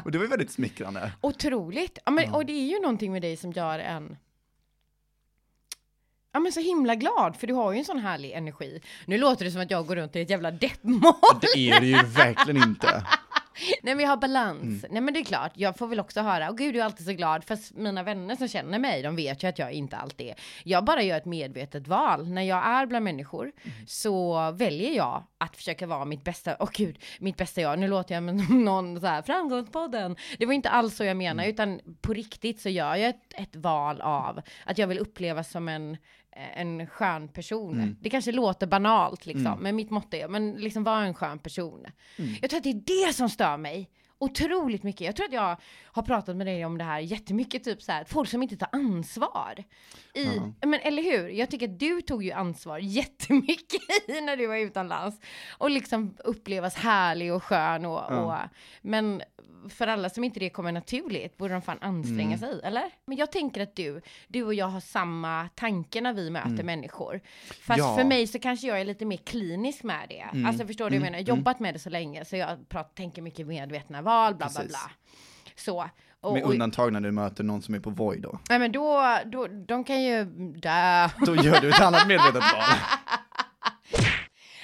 [0.03, 1.11] Och det var ju väldigt smickrande.
[1.21, 1.97] Otroligt.
[2.05, 4.17] Ja, men, Och det är ju någonting med dig som gör en
[6.35, 8.81] Ja men så himla glad, för du har ju en sån härlig energi.
[9.05, 11.13] Nu låter det som att jag går runt i ett jävla deppmål.
[11.41, 13.05] Det är det ju verkligen inte.
[13.83, 14.63] Nej men jag har balans.
[14.63, 14.79] Mm.
[14.91, 17.05] Nej men det är klart, jag får väl också höra, åh gud du är alltid
[17.05, 17.43] så glad.
[17.43, 20.35] Fast mina vänner som känner mig, de vet ju att jag inte alltid är.
[20.63, 22.27] Jag bara gör ett medvetet val.
[22.29, 23.87] När jag är bland människor Mm.
[23.87, 27.79] så väljer jag att försöka vara mitt bästa, åh gud, mitt bästa jag.
[27.79, 30.15] Nu låter jag som någon så här, framgångspodden.
[30.37, 31.53] Det var inte alls så jag menar, Mm.
[31.53, 35.69] utan på riktigt så gör jag ett, ett val av att jag vill upplevas som
[35.69, 35.97] en
[36.35, 37.73] en skön person.
[37.73, 37.97] Mm.
[38.01, 41.85] Det kanske låter banalt liksom, men mitt motto är, men liksom vara en skön person.
[42.17, 42.35] Mm.
[42.41, 43.89] Jag tror att det är det som stör mig
[44.23, 45.01] otroligt mycket.
[45.01, 48.03] Jag tror att jag har pratat med dig om det här jättemycket, typ så här,
[48.03, 49.63] folk som inte tar ansvar.
[50.13, 50.27] I,
[50.65, 51.29] men eller hur?
[51.29, 55.19] Jag tycker att du tog ju ansvar jättemycket i när du var utomlands.
[55.57, 58.33] Och liksom upplevas härlig och skön och, och
[58.81, 59.21] men
[59.69, 62.83] för alla som inte det kommer naturligt borde de fan anstränga sig, eller?
[63.05, 67.21] Men jag tänker att du, du och jag har samma tanke när vi möter människor.
[67.61, 67.95] Fast Ja.
[67.97, 70.45] för mig så kanske jag är lite mer klinisk med det.
[70.47, 71.17] Alltså förstår du jag menar?
[71.19, 74.37] Jag har jobbat med det så länge så jag pratar, tänker mycket medvetna val, bla
[74.37, 74.69] bla Precis.
[74.69, 74.91] bla.
[75.55, 75.89] Så.
[76.21, 78.39] Och, Med undantag när du möter någon som är på Voi då.
[78.49, 80.23] nej men då, då, de kan ju,
[80.55, 81.11] där.
[81.25, 82.77] Då gör du ett annat medvetet val.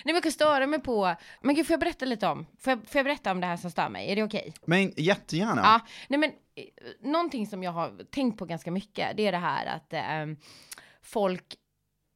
[0.04, 2.80] Men jag kan störa mig på, men gud får jag berätta lite om, får jag,
[2.88, 4.12] får jag berätta om det här som stör mig?
[4.12, 4.54] Är det okej?
[4.66, 5.62] Men jättegärna.
[5.64, 6.66] Ja, nej men eh,
[7.12, 10.46] någonting som jag har tänkt på ganska mycket, det är det här att eh,
[11.02, 11.56] folk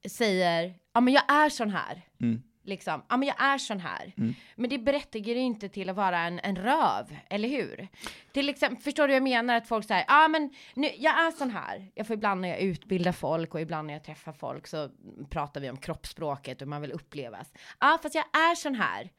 [0.10, 2.02] säger, ja men jag är sån här.
[2.22, 2.44] Mm.
[2.66, 4.14] Liksom, ja men jag är sån här.
[4.56, 7.88] Men det berättigar ju inte till att vara en, en röv, eller hur?
[8.32, 9.56] Till exempel, förstår du jag menar?
[9.56, 11.92] Att folk säger, ja men nu, jag är sån här.
[11.96, 14.90] Jag får ibland när jag utbildar folk och ibland när jag träffar folk så
[15.30, 17.54] pratar vi om kroppsspråket och man vill upplevas.
[17.80, 19.10] Ja fast jag är sån här.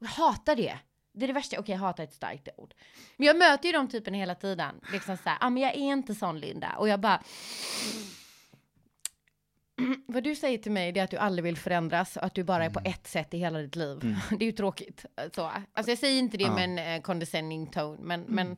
[0.00, 0.78] Och jag hatar det.
[1.12, 2.74] Det är det värsta, okej jag hatar ett starkt ord.
[3.16, 4.80] Men jag möter ju de typerna hela tiden.
[4.92, 6.76] Liksom såhär, ja men jag är inte sån Linda.
[6.78, 7.22] Och jag bara...
[10.06, 12.44] Vad du säger till mig det är att du aldrig vill förändras och att du
[12.44, 13.98] bara är på ett sätt i hela ditt liv.
[14.30, 15.04] Det är ju tråkigt.
[15.34, 15.50] Så.
[15.72, 18.56] Alltså jag säger inte det med en eh, condescending tone, men, men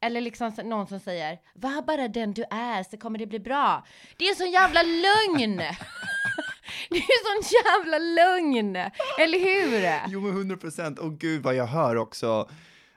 [0.00, 3.86] eller liksom någon som säger, var bara den du är så kommer det bli bra.
[4.16, 5.56] Det är en sån jävla lögn!
[6.90, 8.76] det är en sån jävla lögn!
[9.18, 10.12] Eller hur?
[10.12, 12.48] Jo men 100 procent, och gud vad jag hör också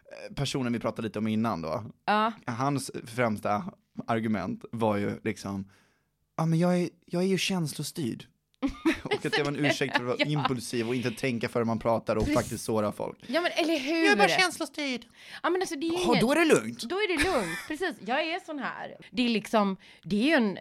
[0.05, 1.83] eh, personen vi pratade lite om innan då.
[2.05, 2.31] Ja.
[2.45, 3.63] Hans främsta
[4.07, 5.69] argument var ju liksom,
[6.41, 8.27] ja men jag är, jag är ju känslostyrd.
[9.03, 11.79] och att det var en ursäkt för att vara impulsiv och inte tänka före man
[11.79, 13.17] pratar och faktiskt såra folk.
[13.27, 14.27] Ja men eller hur?
[14.27, 15.05] känslostyrd.
[15.43, 16.21] Ja men alltså det är Ja, inget...
[16.21, 16.81] då är det lugnt.
[16.83, 17.95] Då är det lugnt, precis.
[18.05, 18.95] Jag är sån här.
[19.11, 20.57] Det är liksom, det är ju en,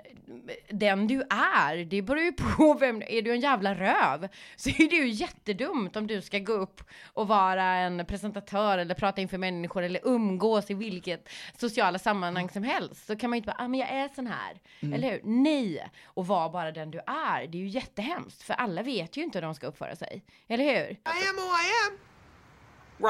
[0.69, 1.85] den du är.
[1.85, 5.97] Det beror ju på vem, är du en jävla röv så är det ju jättedumt
[5.97, 6.83] om du ska gå upp
[7.13, 12.63] och vara en presentatör eller prata inför människor eller umgås i vilket sociala sammanhang som
[12.63, 13.07] helst.
[13.07, 14.61] Så kan man ju inte bara, ah, men jag är sån här.
[14.95, 15.21] Eller hur?
[15.25, 15.91] Nej!
[16.05, 17.47] Och var bara den du är.
[17.47, 20.25] Det är ju jättehemskt, för alla vet ju inte hur de ska uppföra sig.
[20.49, 20.91] Eller hur?
[20.91, 21.99] I am who I am.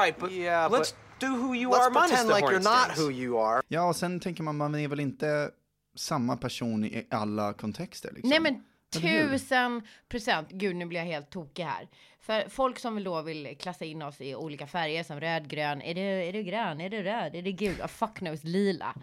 [0.01, 2.87] Right, but Yeah, let's but do who you Let's are minus pretend the like you're
[2.87, 3.61] not who you are.
[3.67, 5.51] Ja, och sen tänker man, man är väl inte
[5.95, 8.29] samma person i alla kontexter liksom.
[8.29, 8.63] Nej men?
[8.91, 10.49] Tusen procent.
[10.51, 11.87] Gud, nu blir jag helt tokig här.
[12.19, 15.81] För folk som då vill klassa in oss i olika färger som röd, grön.
[15.81, 16.81] Är det, är det grön?
[16.81, 17.35] Är det röd?
[17.35, 17.81] Är det gul?
[17.81, 18.95] Oh, fuck knows, lila.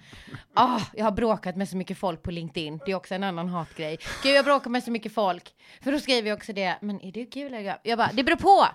[0.55, 2.81] Ah, jag har bråkat med så mycket folk på LinkedIn.
[2.87, 3.99] Det är också en annan hatgrej.
[4.23, 5.55] Gud, jag bråkar med så mycket folk.
[5.83, 6.79] För då skriver jag också det.
[6.81, 7.77] Men är det gul eller grön?
[7.83, 8.67] Jag bara, det beror på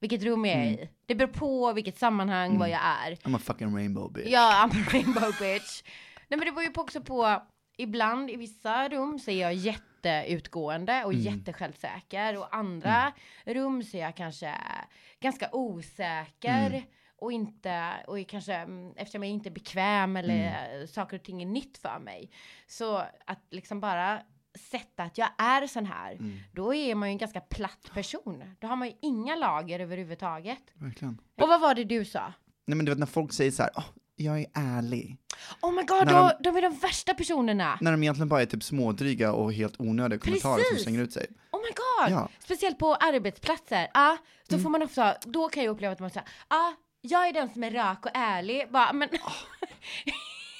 [0.00, 0.74] vilket rum jag är Mm.
[0.74, 0.88] i.
[1.06, 3.14] Det beror på vilket sammanhang, vad jag är.
[3.16, 4.26] I'm a fucking rainbow bitch.
[4.28, 5.82] Ja, I'm a rainbow bitch.
[6.28, 7.42] Nej men det var ju också på,
[7.76, 9.54] ibland i vissa rum så är jag
[10.08, 11.24] jätteutgående och Mm.
[11.24, 13.12] jättesjälvsäker och andra
[13.44, 14.54] rum så är jag kanske
[15.20, 16.82] ganska osäker Mm.
[17.16, 20.86] och inte, och kanske, mm, eftersom jag inte är bekväm eller Mm.
[20.86, 22.30] saker och ting är nytt för mig.
[22.66, 24.20] Så att liksom bara
[24.70, 26.38] sätta att jag är sån här, Mm.
[26.52, 28.56] då är man ju en ganska platt person.
[28.58, 30.62] Då har man ju inga lager överhuvudtaget.
[30.74, 31.18] Verkligen.
[31.42, 32.32] Och vad var det du sa?
[32.66, 33.84] Nej men du vet när folk säger så här, "Åh,
[34.16, 35.16] jag är ärlig.
[35.62, 37.78] Oh my god, När de, de- de är de värsta personerna!
[37.80, 40.82] När de egentligen bara är typ smådryga och helt onödiga kommentarer som Precis.
[40.82, 41.26] slänger ut sig.
[41.50, 42.12] Oh my god!
[42.12, 42.18] Ja.
[42.18, 42.28] Mm.
[42.44, 43.88] Speciellt på arbetsplatser.
[43.94, 44.16] Ja,
[44.50, 47.50] så får man ofta, då kan jag uppleva att man säger, ja, jag är den
[47.52, 48.66] som är rak och ärlig.
[48.70, 49.08] Bara, men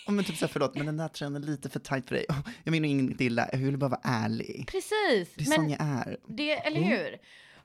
[0.07, 2.27] Oh, men typ såhär, förlåt, men den där trenden är lite för tight för dig.
[2.29, 4.69] Oh, jag menar inget illa, jag vill bara vara ärlig.
[4.73, 5.35] precis.
[5.35, 6.17] Det är sån Men jag är.
[6.29, 7.19] det, eller Mm.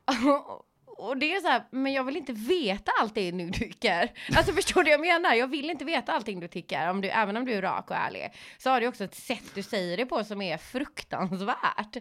[1.00, 4.12] Och det är så här, men jag vill inte veta allting du tycker.
[4.38, 5.36] Alltså förstår du vad jag menar?
[5.36, 7.96] Jag vill inte veta allting du tycker, om du, även om du är rak och
[7.96, 8.34] ärlig.
[8.58, 11.58] Så har du också ett sätt du säger det på som är fruktansvärt.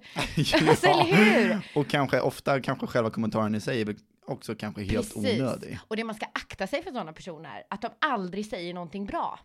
[0.69, 1.61] Alltså, eller hur?
[1.75, 5.41] Och kanske ofta, kanske själva kommentaren i sig också kanske helt Precis.
[5.41, 5.79] onödig.
[5.89, 9.39] Och det man ska akta sig för sådana personer, att de aldrig säger någonting bra.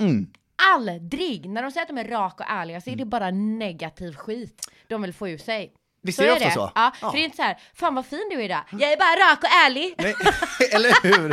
[0.00, 0.30] Mm.
[0.74, 1.48] Aldrig!
[1.48, 4.70] När de säger att de är raka och ärliga så är det bara negativ skit
[4.88, 5.72] de vill få ur sig.
[6.00, 6.70] Visst är det ofta så?
[6.74, 7.10] Ja, Ja.
[7.10, 8.64] för det är inte så här, fan vad fin du är idag.
[8.72, 9.94] Jag är bara rak och ärlig.
[9.98, 10.14] Nej,
[10.72, 11.32] eller hur?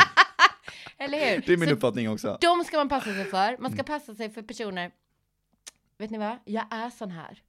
[0.97, 1.43] Eller hur?
[1.45, 2.37] Det är min så uppfattning också.
[2.41, 3.57] de ska man passa sig för.
[3.61, 3.85] Man ska Mm.
[3.85, 4.91] passa sig för personer,
[5.97, 6.37] vet ni vad?
[6.45, 7.41] Jag är sån här.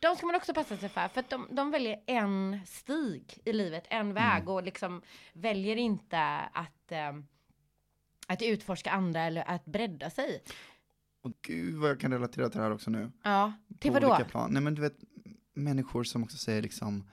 [0.00, 3.52] De ska man också passa sig för, för att de, de väljer en stig i
[3.52, 4.48] livet, en väg Mm.
[4.54, 5.02] och liksom
[5.32, 6.20] väljer inte
[6.52, 7.26] att, ehm,
[8.26, 10.42] att utforska andra eller att bredda sig.
[11.22, 13.10] Och gud vad jag kan relatera till det här också nu.
[13.22, 14.46] Ja, till på vadå?
[14.48, 14.96] Nej men du vet,
[15.56, 17.04] människor som också säger liksom,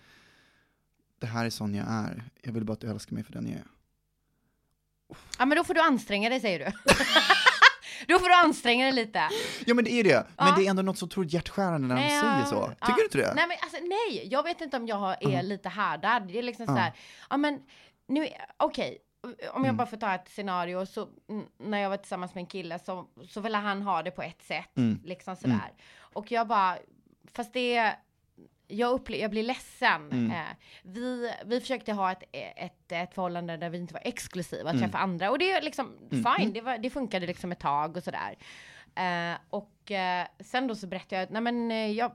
[1.19, 3.47] det här är sån jag är, jag vill bara att du älskar mig för den
[3.47, 3.65] jag är.
[5.39, 6.65] Ja, men då får du anstränga dig säger du.
[8.07, 9.29] då får du anstränga dig lite.
[9.65, 10.55] Ja men det är det, men Ja.
[10.57, 12.67] det är ändå något så otroligt hjärtskärande när de Nej, säger ja, så.
[12.67, 12.95] Tycker ja.
[12.97, 13.33] du inte det?
[13.35, 16.27] Nej men alltså nej, jag vet inte om jag har- är lite härdad.
[16.27, 16.73] Det är liksom Ja.
[16.75, 16.93] så här,
[17.29, 17.59] ja men
[18.07, 18.27] nu,
[18.57, 18.97] okej.
[19.23, 19.77] Om jag Mm.
[19.77, 23.07] bara får ta ett scenario så mm, när jag var tillsammans med en kille så,
[23.29, 24.77] så ville han ha det på ett sätt.
[24.77, 24.99] Mm.
[25.03, 25.73] Liksom sådär.
[25.99, 26.77] Och jag bara,
[27.33, 27.95] fast det,
[28.73, 30.11] jag, upple- jag blir ledsen.
[30.11, 30.31] Mm.
[30.31, 30.37] Eh,
[30.83, 34.81] vi, vi försökte ha ett, ett, ett förhållande där vi inte var exklusiva, Mm.
[34.81, 35.31] träffa andra.
[35.31, 38.35] Och det är liksom fine, det, var, det funkade liksom ett tag och sådär.
[38.95, 42.11] Eh, och eh, sen då så berättade jag att nej men eh, jag,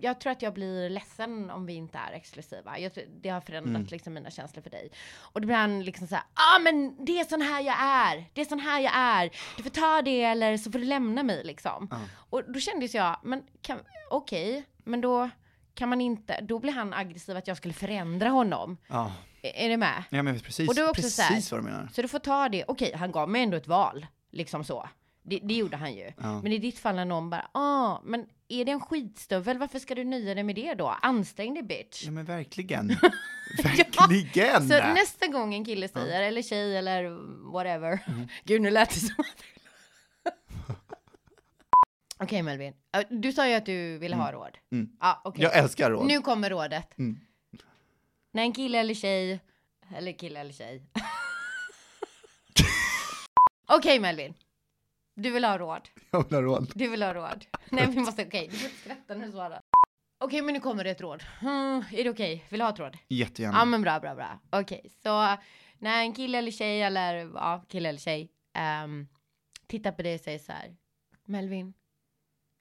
[0.00, 2.78] jag tror att jag blir ledsen om vi inte är exklusiva.
[2.78, 3.86] Jag, det har förändrat Mm.
[3.90, 4.90] liksom mina känslor för dig.
[5.18, 7.76] Och då blir han liksom så här, ja ah, men det är sån här jag
[7.80, 8.24] är.
[8.32, 9.30] Det är sån här jag är.
[9.56, 11.88] Du får ta det eller så får du lämna mig liksom.
[11.90, 11.98] Ja.
[12.30, 13.42] Och då kändes jag, men
[14.10, 15.30] okej, men då
[15.80, 18.76] kan man inte, då blir han aggressiv att jag skulle förändra honom.
[18.88, 19.12] Ja,
[19.42, 20.04] Är, är du med?
[20.10, 21.88] ja men precis, Och också precis så här- vad du menar.
[21.92, 24.88] Så du får ta det, okej, han gav mig ändå ett val, liksom så.
[25.22, 26.12] Det, det gjorde han ju.
[26.16, 26.42] Ja.
[26.42, 29.94] Men i ditt fall när någon bara, ah, men är det en skitstövel, varför ska
[29.94, 30.86] du nöja dig med det då?
[31.02, 32.04] Ansträng dig bitch.
[32.04, 32.88] Ja men verkligen.
[33.62, 34.68] verkligen!
[34.68, 37.02] Så nästa gång en kille säger, eller tjej eller
[37.52, 37.98] whatever.
[38.06, 38.28] Mm.
[38.44, 39.42] Gud, nu lät det som att...
[42.22, 44.58] Okej Melvin, Äh, du sa ju att du ville ha råd.
[44.72, 44.90] Mm.
[45.00, 45.42] Ja, okej.
[45.42, 46.06] Jag älskar råd.
[46.06, 46.98] Nu kommer rådet.
[46.98, 47.20] Mm.
[48.32, 49.40] När en kille eller tjej,
[49.96, 50.82] eller kille eller tjej.
[53.68, 54.34] Okej Melvin,
[55.16, 55.88] du vill ha råd.
[56.10, 56.72] Jag vill ha råd.
[56.74, 57.44] Du vill ha råd.
[57.70, 59.60] Nej vi måste, okej, du får inte skratta när du svarar.
[60.18, 61.22] Okej men nu kommer det ett råd.
[61.40, 62.44] Hmm, är det okej?
[62.48, 62.96] Vill du ha ett råd?
[63.08, 63.58] Jättegärna.
[63.58, 64.40] Ja men bra, bra, bra.
[64.50, 65.36] Okej, så
[65.78, 69.08] när en kille eller tjej eller ja, kille eller tjej ehm,
[69.66, 70.76] tittar på dig och säger så här.
[71.24, 71.74] Melvin,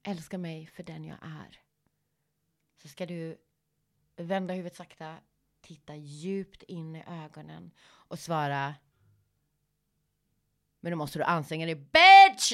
[0.03, 1.59] älska mig för den jag är.
[2.81, 3.38] Så ska du
[4.15, 5.15] vända huvudet sakta,
[5.62, 8.75] titta djupt in i ögonen och svara.
[10.79, 12.53] Men då måste du anstränga dig, bitch!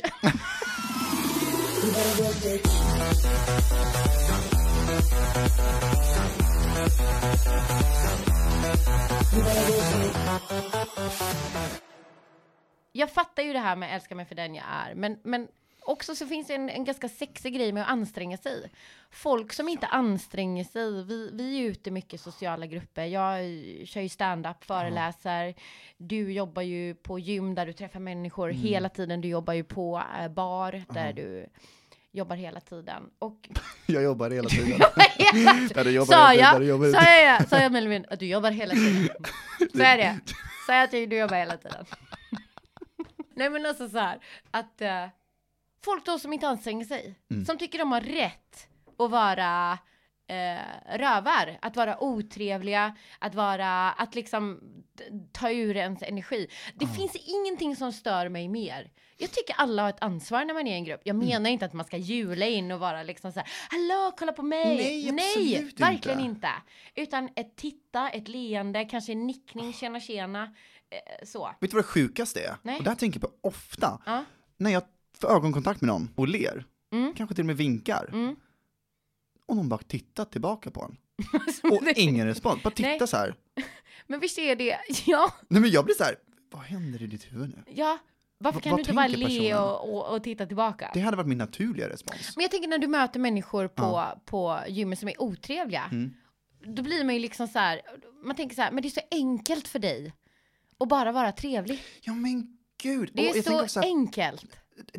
[12.91, 15.47] jag fattar ju det här med älska mig för den jag är, men, men
[15.86, 18.71] också så finns det en, en ganska sexig grej med att anstränga sig.
[19.12, 23.06] Folk som inte anstränger sig, vi, vi är ute mycket i sociala grupper.
[23.06, 23.39] Jag
[23.88, 25.56] kör ju stand-up, föreläser.
[25.98, 29.21] Du jobbar ju på gym där du träffar människor hela tiden.
[29.21, 31.48] Du jobbar ju på eh, bar där du
[32.12, 33.04] jobbar hela tiden.
[33.19, 33.50] Och
[33.86, 34.80] Jag jobbar hela tiden.
[35.74, 38.26] Där du jobbar Sa hela tiden, jag, jobbar sa jag, sa jag Melvin att du
[38.26, 39.15] jobbar hela tiden?
[39.76, 40.19] Så är det.
[40.67, 41.86] Säg att du jobbar hela tiden.
[43.36, 44.19] Nej men alltså så här,
[44.52, 45.08] att eh,
[45.86, 47.45] folk då som inte anstränger sig, Mm.
[47.45, 48.67] som tycker de har rätt
[49.00, 49.78] att vara
[50.28, 54.60] eh, rövar, att vara otrevliga, att vara, att liksom
[55.32, 56.48] ta ur ens energi.
[56.76, 58.91] Det finns ingenting som stör mig mer.
[59.17, 61.02] Jag tycker alla har ett ansvar när man är i en grupp.
[61.04, 61.28] Jag Mm.
[61.28, 64.43] menar inte att man ska jula in och vara liksom så här, hallå, kolla på
[64.43, 65.12] mig.
[65.12, 66.30] Nej, verkligen inte.
[66.30, 66.50] inte.
[66.95, 71.52] Utan ett titta, ett leende, kanske en nickning, tjena tjena, eh, så.
[71.62, 72.56] Vet du vad det sjukaste är?
[72.62, 72.78] Nej.
[72.78, 74.02] Och det här tänker jag på ofta.
[74.06, 74.24] Ja.
[74.58, 74.84] När jag
[75.21, 77.13] får ögonkontakt med någon och ler, Mm.
[77.13, 78.36] kanske till och med vinkar, Mm.
[79.45, 80.97] och någon bara tittar tillbaka på en.
[81.71, 83.08] Och ingen respons, bara titta Nej.
[83.08, 83.36] så här.
[84.08, 86.15] Men visst är det, ja, Nej men jag blir så här,
[86.51, 87.63] vad händer i ditt huvud nu?
[87.73, 87.97] ja.
[88.38, 90.91] Varför kan vad du inte bara le och, och, och titta tillbaka?
[90.93, 92.36] Det hade varit min naturliga respons.
[92.36, 94.06] Men jag tänker när du möter människor på, Ja.
[94.12, 94.19] Mm.
[94.25, 95.84] på gymmet som är otrevliga,
[96.65, 97.82] då blir man ju liksom så här,
[98.23, 100.13] man tänker så här, men det är så enkelt för dig
[100.80, 101.82] att bara vara trevlig.
[102.01, 103.12] Ja men gud!
[103.13, 104.45] Det är så också här, enkelt.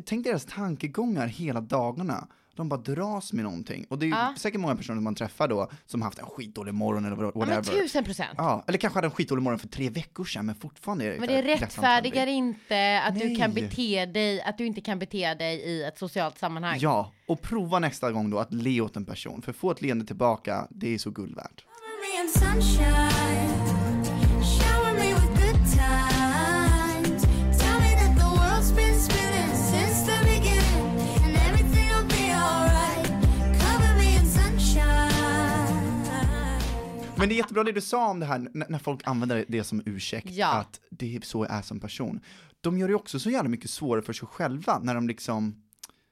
[0.05, 2.27] Tänk deras tankegångar hela dagarna.
[2.55, 3.85] De bara dras med någonting.
[3.89, 4.33] Och det är Ja.
[4.37, 7.55] säkert många personer man träffar då som haft en skitdålig morgon eller Ja, whatever.
[7.55, 8.29] men tusen procent.
[8.37, 11.27] Ja, eller kanske hade en skitdålig morgon för tre veckor sedan men fortfarande är Men
[11.29, 13.63] det rättfärdigar inte att du kan Nej.
[13.63, 16.77] bete dig, att du inte kan bete dig i ett socialt sammanhang.
[16.81, 19.41] Ja, och prova nästa gång då att le åt en person.
[19.41, 21.63] För få ett leende tillbaka, det är så guld värt.
[37.17, 39.81] Men det är jättebra det du sa om det här när folk använder det som
[39.85, 40.53] ursäkt, Ja.
[40.53, 42.19] att det är så jag är som person.
[42.61, 45.63] De gör det också så jävla mycket svårare för sig själva när de liksom,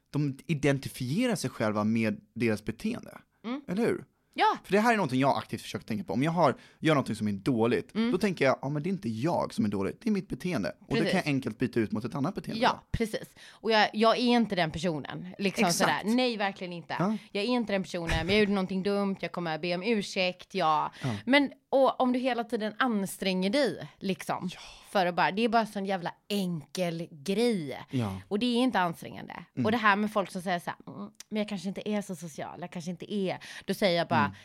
[0.10, 3.18] de identifierar sig själva med deras beteende.
[3.46, 3.62] Mm.
[3.68, 4.06] Eller hur?
[4.38, 6.14] Ja, För det här är någonting jag aktivt försöker tänka på.
[6.14, 8.92] Om jag har, gör någonting som är dåligt, då tänker jag, ja men det är
[8.92, 10.70] inte jag som är dåligt, det är mitt beteende.
[10.80, 11.12] Och det Precis.
[11.12, 12.64] kan jag enkelt byta ut mot ett annat beteende.
[12.64, 13.30] Ja, precis.
[13.50, 15.28] Och jag, jag är inte den personen.
[15.40, 15.78] Liksom Exakt.
[15.78, 16.16] sådär.
[16.16, 16.96] Nej, verkligen inte.
[17.00, 17.18] Ja.
[17.32, 20.56] Jag är inte den personen, men jag gjorde någonting dumt, jag kommer be om ursäkt,
[20.56, 20.92] ja.
[21.26, 21.52] Men
[21.84, 24.50] och om du hela tiden anstränger dig, liksom.
[24.92, 27.80] För att bara, det är bara en sån jävla enkel grej.
[27.90, 28.22] Ja.
[28.28, 29.34] Och det är inte ansträngande.
[29.66, 32.02] Och det här med folk som säger så här, mm, men jag kanske inte är
[32.02, 33.38] så social, jag kanske inte är.
[33.66, 34.36] Då säger jag bara,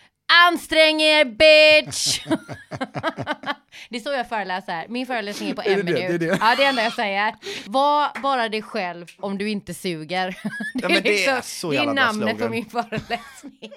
[0.49, 2.21] ansträng er bitch!
[3.91, 4.87] det är så jag föreläser.
[4.89, 5.93] Min föreläsning är på Är en det det?
[5.93, 6.21] minut.
[6.21, 6.39] Det är det.
[6.41, 7.35] Ja, det är det enda jag säger.
[7.67, 10.27] Var bara dig själv om du inte suger.
[10.75, 12.51] det, Ja, men det är så det är jävla namnet på slogan.
[12.51, 13.73] min föreläsning.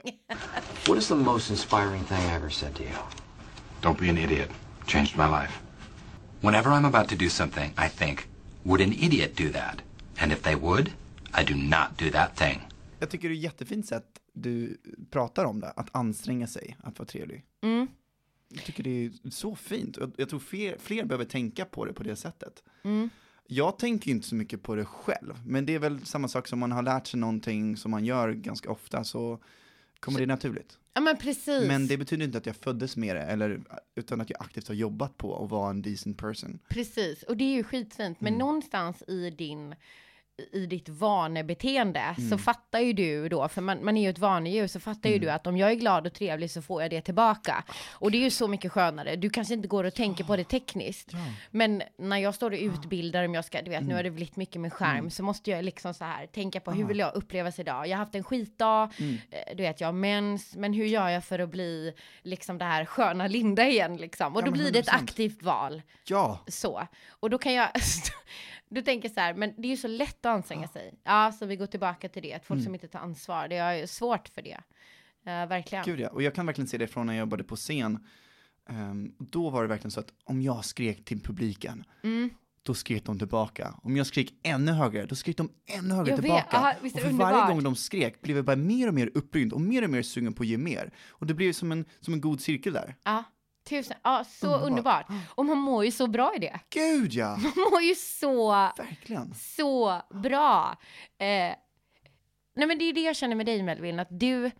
[0.87, 2.91] What is the most inspiring thing I ever said to you?
[3.83, 4.49] Don't be an idiot.
[4.87, 5.59] Changed my life.
[6.41, 8.27] Whenever I'm about to do something, I think,
[8.63, 9.81] would an idiot do that?
[10.17, 10.91] And if they would,
[11.33, 12.61] I do not do that thing.
[12.99, 14.77] Jag tycker det är ett jättefint sätt du
[15.11, 17.45] pratar om det, att anstränga sig, att vara trevlig.
[17.61, 17.87] Mm.
[18.49, 19.97] Jag tycker det är så fint.
[20.17, 22.63] Jag, tror fler, fler behöver tänka på det på det sättet.
[22.83, 23.09] Mm.
[23.47, 26.59] Jag tänker inte så mycket på det själv, men det är väl samma sak som
[26.59, 29.39] man har lärt sig någonting som man gör ganska ofta så
[30.03, 30.77] kommer det naturligt.
[30.93, 31.67] Ja, men precis.
[31.67, 33.61] Men det betyder inte att jag föddes med det, eller,
[33.95, 36.59] utan att jag aktivt har jobbat på att vara en decent person.
[36.69, 38.21] Precis, och det är ju skitfint.
[38.21, 39.75] Men någonstans i din
[40.51, 44.67] i ditt vanebeteende så fattar ju du då, för man, man är ju ett vanedjur,
[44.67, 47.01] så fattar ju du att om jag är glad och trevlig så får jag det
[47.01, 47.63] tillbaka.
[47.91, 49.15] Och det är ju så mycket skönare.
[49.15, 51.11] Du kanske inte går och tänker på det tekniskt,
[51.51, 54.35] men när jag står och utbildar, om jag ska, du vet, nu har det blivit
[54.35, 57.59] mycket med skärm, så måste jag liksom så här tänka på hur vill jag upplevas
[57.59, 57.87] idag?
[57.87, 58.83] Jag har haft en skitdag,
[59.31, 62.65] eh, du vet, jag har mens, men hur gör jag för att bli liksom det
[62.65, 64.35] här sköna Linda igen liksom?
[64.35, 65.03] Och Ja, då blir det ett 100%.
[65.03, 66.87] aktivt val Ja, så.
[67.09, 67.69] Och då kan jag,
[68.73, 70.93] du tänker så här, men det är ju så lätt att anstränga sig.
[71.03, 73.85] Ja, så vi går tillbaka till det, att folk som inte tar ansvar, det är
[73.85, 74.57] svårt för det.
[75.25, 75.83] Eh, verkligen.
[75.85, 76.09] gud ja.
[76.09, 78.07] Och jag kan verkligen se det från när jag jobbade på scen.
[78.69, 82.29] Ehm, då var det verkligen så att om jag skrek till publiken, Mm.
[82.63, 83.75] då skrek de tillbaka.
[83.83, 86.57] Om jag skrek ännu högre, då skrek de ännu högre Jag tillbaka.
[86.57, 89.61] aha, och för varje gång de skrek blev jag bara mer och mer upprymd och
[89.61, 90.93] mer och mer sugen på att ge mer.
[91.09, 92.95] Och det blev som en, som en god cirkel där.
[93.03, 93.23] Ja,
[93.63, 95.09] tusen, ja, så Underbart.
[95.09, 95.29] underbart.
[95.35, 96.59] Och man mår ju så bra i det.
[96.69, 97.37] Gud ja!
[97.55, 99.33] Man mår ju så, Verkligen.
[99.35, 100.77] så bra.
[101.17, 101.55] Eh,
[102.55, 104.51] nej men det är det jag känner med dig Melvin, att du,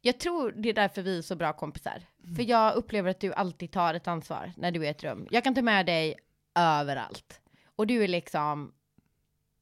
[0.00, 2.02] jag tror det är därför vi är så bra kompisar.
[2.36, 5.26] För jag upplever att du alltid tar ett ansvar när du är i ett rum.
[5.30, 6.14] Jag kan ta med dig
[6.54, 7.40] överallt.
[7.76, 8.72] Och du är liksom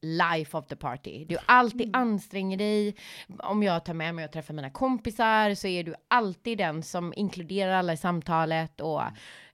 [0.03, 1.25] life of the party.
[1.25, 2.95] Du alltid anstränger dig.
[3.39, 7.13] Om jag tar med mig och träffar mina kompisar så är du alltid den som
[7.17, 8.81] inkluderar alla i samtalet.
[8.81, 9.03] Och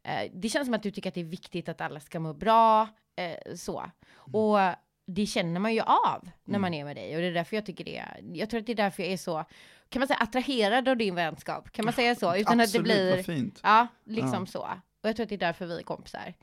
[0.02, 2.34] eh, det känns som att du tycker att det är viktigt att alla ska må
[2.34, 2.88] bra.
[3.16, 3.90] Eh, så.
[4.14, 4.58] Och
[5.06, 6.60] det känner man ju av när Mm.
[6.60, 8.04] man är med dig och det är därför jag tycker det.
[8.32, 9.44] Jag tror att det är därför jag är så,
[9.88, 11.70] kan man säga attraherad av din vänskap?
[11.72, 12.36] Kan man säga så?
[12.36, 13.60] Utan att det Absolut, blir, vad fint.
[13.62, 14.46] ja, liksom Ja.
[14.46, 14.60] så.
[15.02, 16.34] Och jag tror att det är därför vi är kompisar.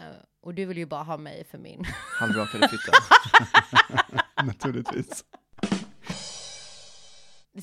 [0.00, 0.06] Eh,
[0.42, 1.84] och du vill ju bara ha mig för min.
[2.20, 2.92] Halvrakade fitta.
[4.44, 5.24] Naturligtvis.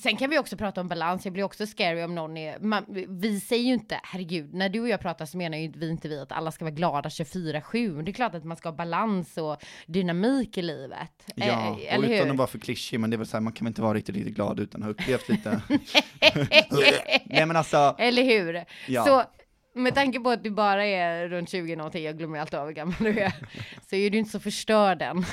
[0.02, 1.26] Sen kan vi också prata om balans.
[1.26, 2.60] Jag blir också scary om någon är...
[2.60, 5.90] Man, vi säger ju inte, herregud, när du och jag pratar så menar ju vi
[5.90, 8.02] inte vi att alla ska vara glada 24-7.
[8.04, 11.12] Det är klart att man ska ha balans och dynamik i livet.
[11.36, 12.30] Ja, Eh, och utan hur?
[12.30, 13.94] att vara för klyschig, men det är väl så här, man kan väl inte vara
[13.94, 15.62] riktigt, riktigt glad utan att ha upplevt lite.
[17.26, 18.66] Nej men alltså, Eller hur?
[18.88, 19.06] Ja.
[19.06, 19.24] Så
[19.78, 22.74] med tanke på att du bara är runt 20 någonting, jag glömmer alltid av hur
[22.74, 23.34] gammal du är,
[23.90, 25.26] så är du inte så förstörd än?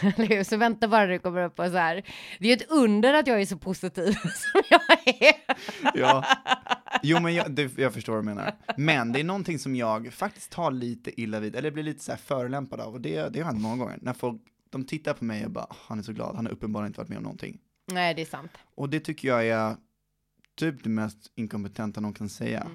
[0.44, 2.02] Så vänta bara du kommer upp och så här.
[2.38, 5.34] Det är ett under att jag är så positiv som jag är.
[5.94, 6.24] ja.
[7.02, 8.52] Jo men jag, det, jag förstår vad du menar.
[8.76, 12.12] Men det är någonting som jag faktiskt tar lite illa vid, eller blir lite så
[12.12, 13.98] här förolämpad av, och det, det har hänt många gånger.
[14.02, 16.52] När folk, de tittar på mig och bara, "Ah, han är så glad, han har
[16.52, 17.58] uppenbarligen inte varit med om någonting.
[17.92, 18.50] Nej, det är sant.
[18.74, 19.76] Och det tycker jag är
[20.56, 22.66] typ det mest inkompetenta någon kan säga.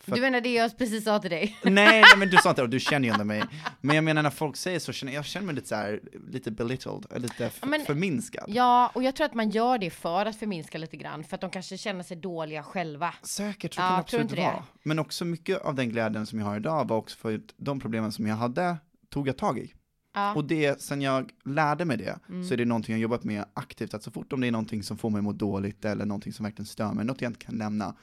[0.00, 1.56] För Du menar det jag precis sa till dig?
[1.64, 3.42] Nej, nej men du sa inte det, du känner ju ändå mig.
[3.80, 6.50] Men jag menar när folk säger så, känner jag känner mig lite så här, lite
[6.50, 8.44] belittled, lite men- förminskad.
[8.48, 11.40] Ja, och jag tror att man gör det för att förminska lite grann, för att
[11.40, 13.14] de kanske känner sig dåliga själva.
[13.22, 14.42] Säkert, så Ja, kan det absolut inte det.
[14.42, 14.64] vara.
[14.82, 17.80] Men också mycket av den glädjen som jag har idag var också för att de
[17.80, 18.76] problemen som jag hade
[19.10, 19.72] tog jag tag i.
[20.14, 20.34] Ja.
[20.34, 22.44] Och det, sen jag lärde mig det, Mm.
[22.44, 24.82] så är det någonting jag jobbat med aktivt, att så fort om det är någonting
[24.82, 27.44] som får mig att må dåligt eller någonting som verkligen stör mig, något jag inte
[27.44, 27.94] kan lämna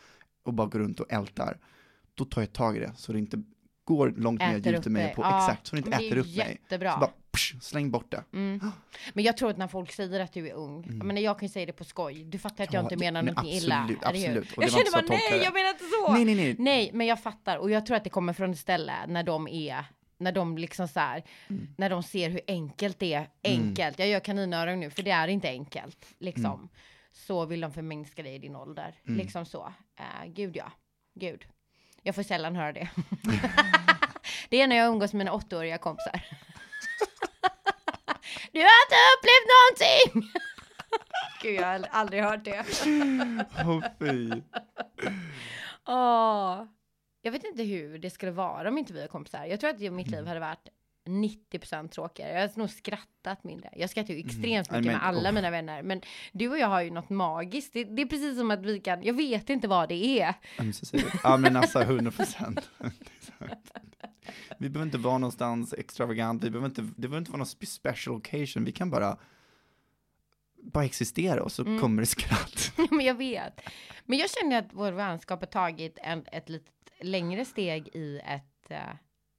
[0.46, 1.58] och bara går runt och ältar,
[2.16, 3.44] då tar jag tag i det så det inte
[3.84, 5.16] går långt ner, Äter upp gjuter mig dig.
[5.16, 6.36] på, Ja, exakt, så det inte men äter upp mig.
[6.36, 6.94] jättebra.
[6.94, 8.24] Så bara, psh, släng bort det.
[8.34, 8.72] Mm.
[9.14, 11.48] Men jag tror att när folk säger att du är ung, jag, menar, jag kan
[11.48, 13.90] ju säga det på skoj, du fattar att jag Ja, inte menar nej, någonting absolut,
[13.98, 14.54] illa, absolut.
[14.58, 16.14] Jag känner bara nej, jag menar inte så!
[16.14, 16.56] Nej, nej, nej.
[16.60, 19.48] Nej, men jag fattar, och jag tror att det kommer från ett ställe när de
[19.48, 19.86] är
[20.18, 21.68] när de liksom så här, Mm.
[21.78, 25.28] när de ser hur enkelt det är, enkelt, jag gör kaninöron nu, för det är
[25.28, 26.46] inte enkelt, liksom.
[26.46, 26.68] Mm.
[27.12, 29.66] Så vill de förminska dig i din ålder, liksom så.
[30.00, 30.72] Uh, gud ja,
[31.20, 31.46] gud.
[32.06, 32.90] Jag får sällan höra det.
[34.50, 36.12] det är när jag umgås med mina åttaåriga kompisar.
[38.52, 40.32] du har inte upplevt någonting!
[41.42, 42.66] Gud, jag har aldrig hört det.
[43.66, 44.32] Åh fy.
[45.88, 46.66] Åh.
[47.22, 49.46] Jag vet inte hur det skulle vara om inte vi var kompisar.
[49.46, 50.68] Jag tror att mitt liv hade varit
[51.06, 52.32] 90% tråkigare.
[52.34, 53.70] Jag hade nog skrattat mindre.
[53.76, 54.80] Jag skrattar ju extremt Mm.
[54.82, 55.36] mycket Men, med alla uff.
[55.36, 55.84] mina vänner.
[55.84, 56.02] Men
[56.32, 57.74] du och jag har ju något magiskt.
[57.74, 60.34] Det, det är precis som att vi kan, jag vet inte vad det är.
[60.60, 61.16] Ömsesidigt.
[61.24, 62.70] Ja men alltså 100 procent.
[64.58, 67.66] Vi behöver inte vara någonstans extravagant, vi behöver inte, det behöver inte vara någon spe-
[67.66, 69.18] special occasion, vi kan bara,
[70.64, 71.80] bara existera och så Mm.
[71.82, 72.72] kommer det skratt.
[72.92, 73.62] men jag vet.
[74.06, 78.72] Men jag känner att vår vänskap har tagit en, ett lite längre steg i ett,
[78.72, 78.80] eh,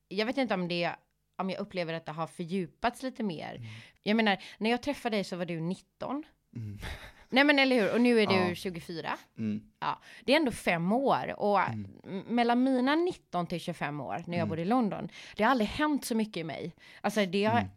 [0.08, 0.90] jag vet inte om det,
[1.36, 3.54] om jag upplever att det har fördjupats lite mer.
[3.56, 3.68] Mm.
[4.02, 6.24] Jag menar, när jag träffade dig så var du 19.
[7.28, 8.54] Nej men eller hur, och nu är du Ja.
[8.54, 9.18] 24.
[9.38, 9.60] Mm.
[9.80, 11.86] Ja, det är ändå fem år och Mm.
[12.28, 16.04] mellan mina 19 till 25 år när jag bodde i London, det har aldrig hänt
[16.04, 16.74] så mycket i mig.
[17.00, 17.70] Alltså det har, Mm.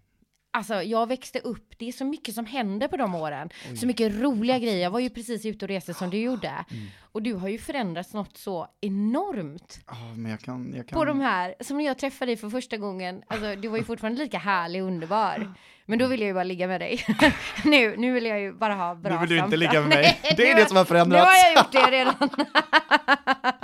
[0.52, 3.50] Alltså jag växte upp, det är så mycket som hände på de åren.
[3.80, 6.48] Så mycket roliga grejer, jag var ju precis ute och reste som du gjorde.
[6.48, 6.88] Mm.
[7.12, 11.00] Och du har ju förändrats något så enormt Ja, men jag kan, jag kan.
[11.00, 13.84] på de här, som när jag träffade dig för första gången, alltså du var ju
[13.84, 15.54] fortfarande lika härlig och underbar.
[15.86, 17.06] Men då ville jag ju bara ligga med dig.
[17.66, 20.20] nu, nu vill jag ju bara ha bra Nu vill du inte ligga med mig.
[20.24, 21.26] Nej, Det är det som har förändrats.
[21.26, 22.30] Nu har jag gjort det redan.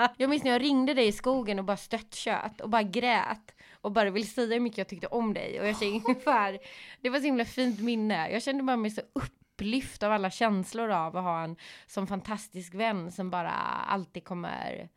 [0.17, 3.51] jag minns när jag ringde dig i skogen och bara stöttköt och bara grät
[3.85, 6.59] och bara ville säga hur mycket jag tyckte om dig och jag kände ungefär,
[7.01, 8.31] det var så himla fint minne.
[8.31, 11.55] Jag kände bara mig så upplyft av alla känslor av att ha en
[11.87, 14.89] sån fantastisk vän som bara alltid kommer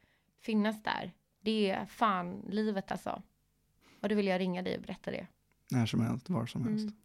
[0.42, 1.12] finnas där.
[1.40, 3.22] Det är fan livet alltså.
[4.00, 5.26] Och då vill jag ringa dig och berätta det.
[5.70, 6.82] När som helst, var som helst.
[6.82, 6.96] Mm.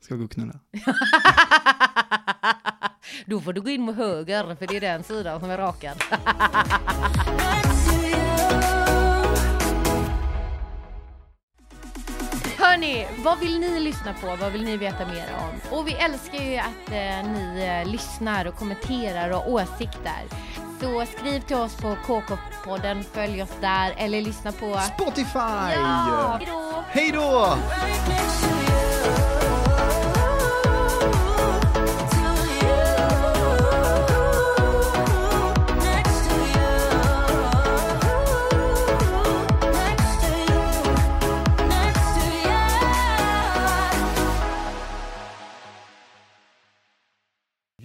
[0.00, 0.60] Ska gå och knulla?
[3.26, 6.02] Då får du gå in med höger, för det är den sidan som är rakad.
[12.74, 14.36] Hörni, vad vill ni lyssna på?
[14.40, 15.78] Vad vill ni veta mer om?
[15.78, 20.22] Och vi älskar ju att eh, ni eh, lyssnar och kommenterar och har åsikter.
[20.80, 24.80] Så skriv till oss på KK-podden, följ oss där eller lyssna på...
[24.94, 25.72] Spotify!
[25.74, 26.40] Ja,
[26.90, 27.58] hejdå!
[27.72, 28.53] Hej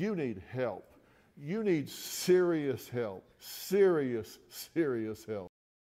[0.10, 0.92] You need help.
[1.38, 3.24] You need serious help.
[3.38, 5.52] Serious, serious help.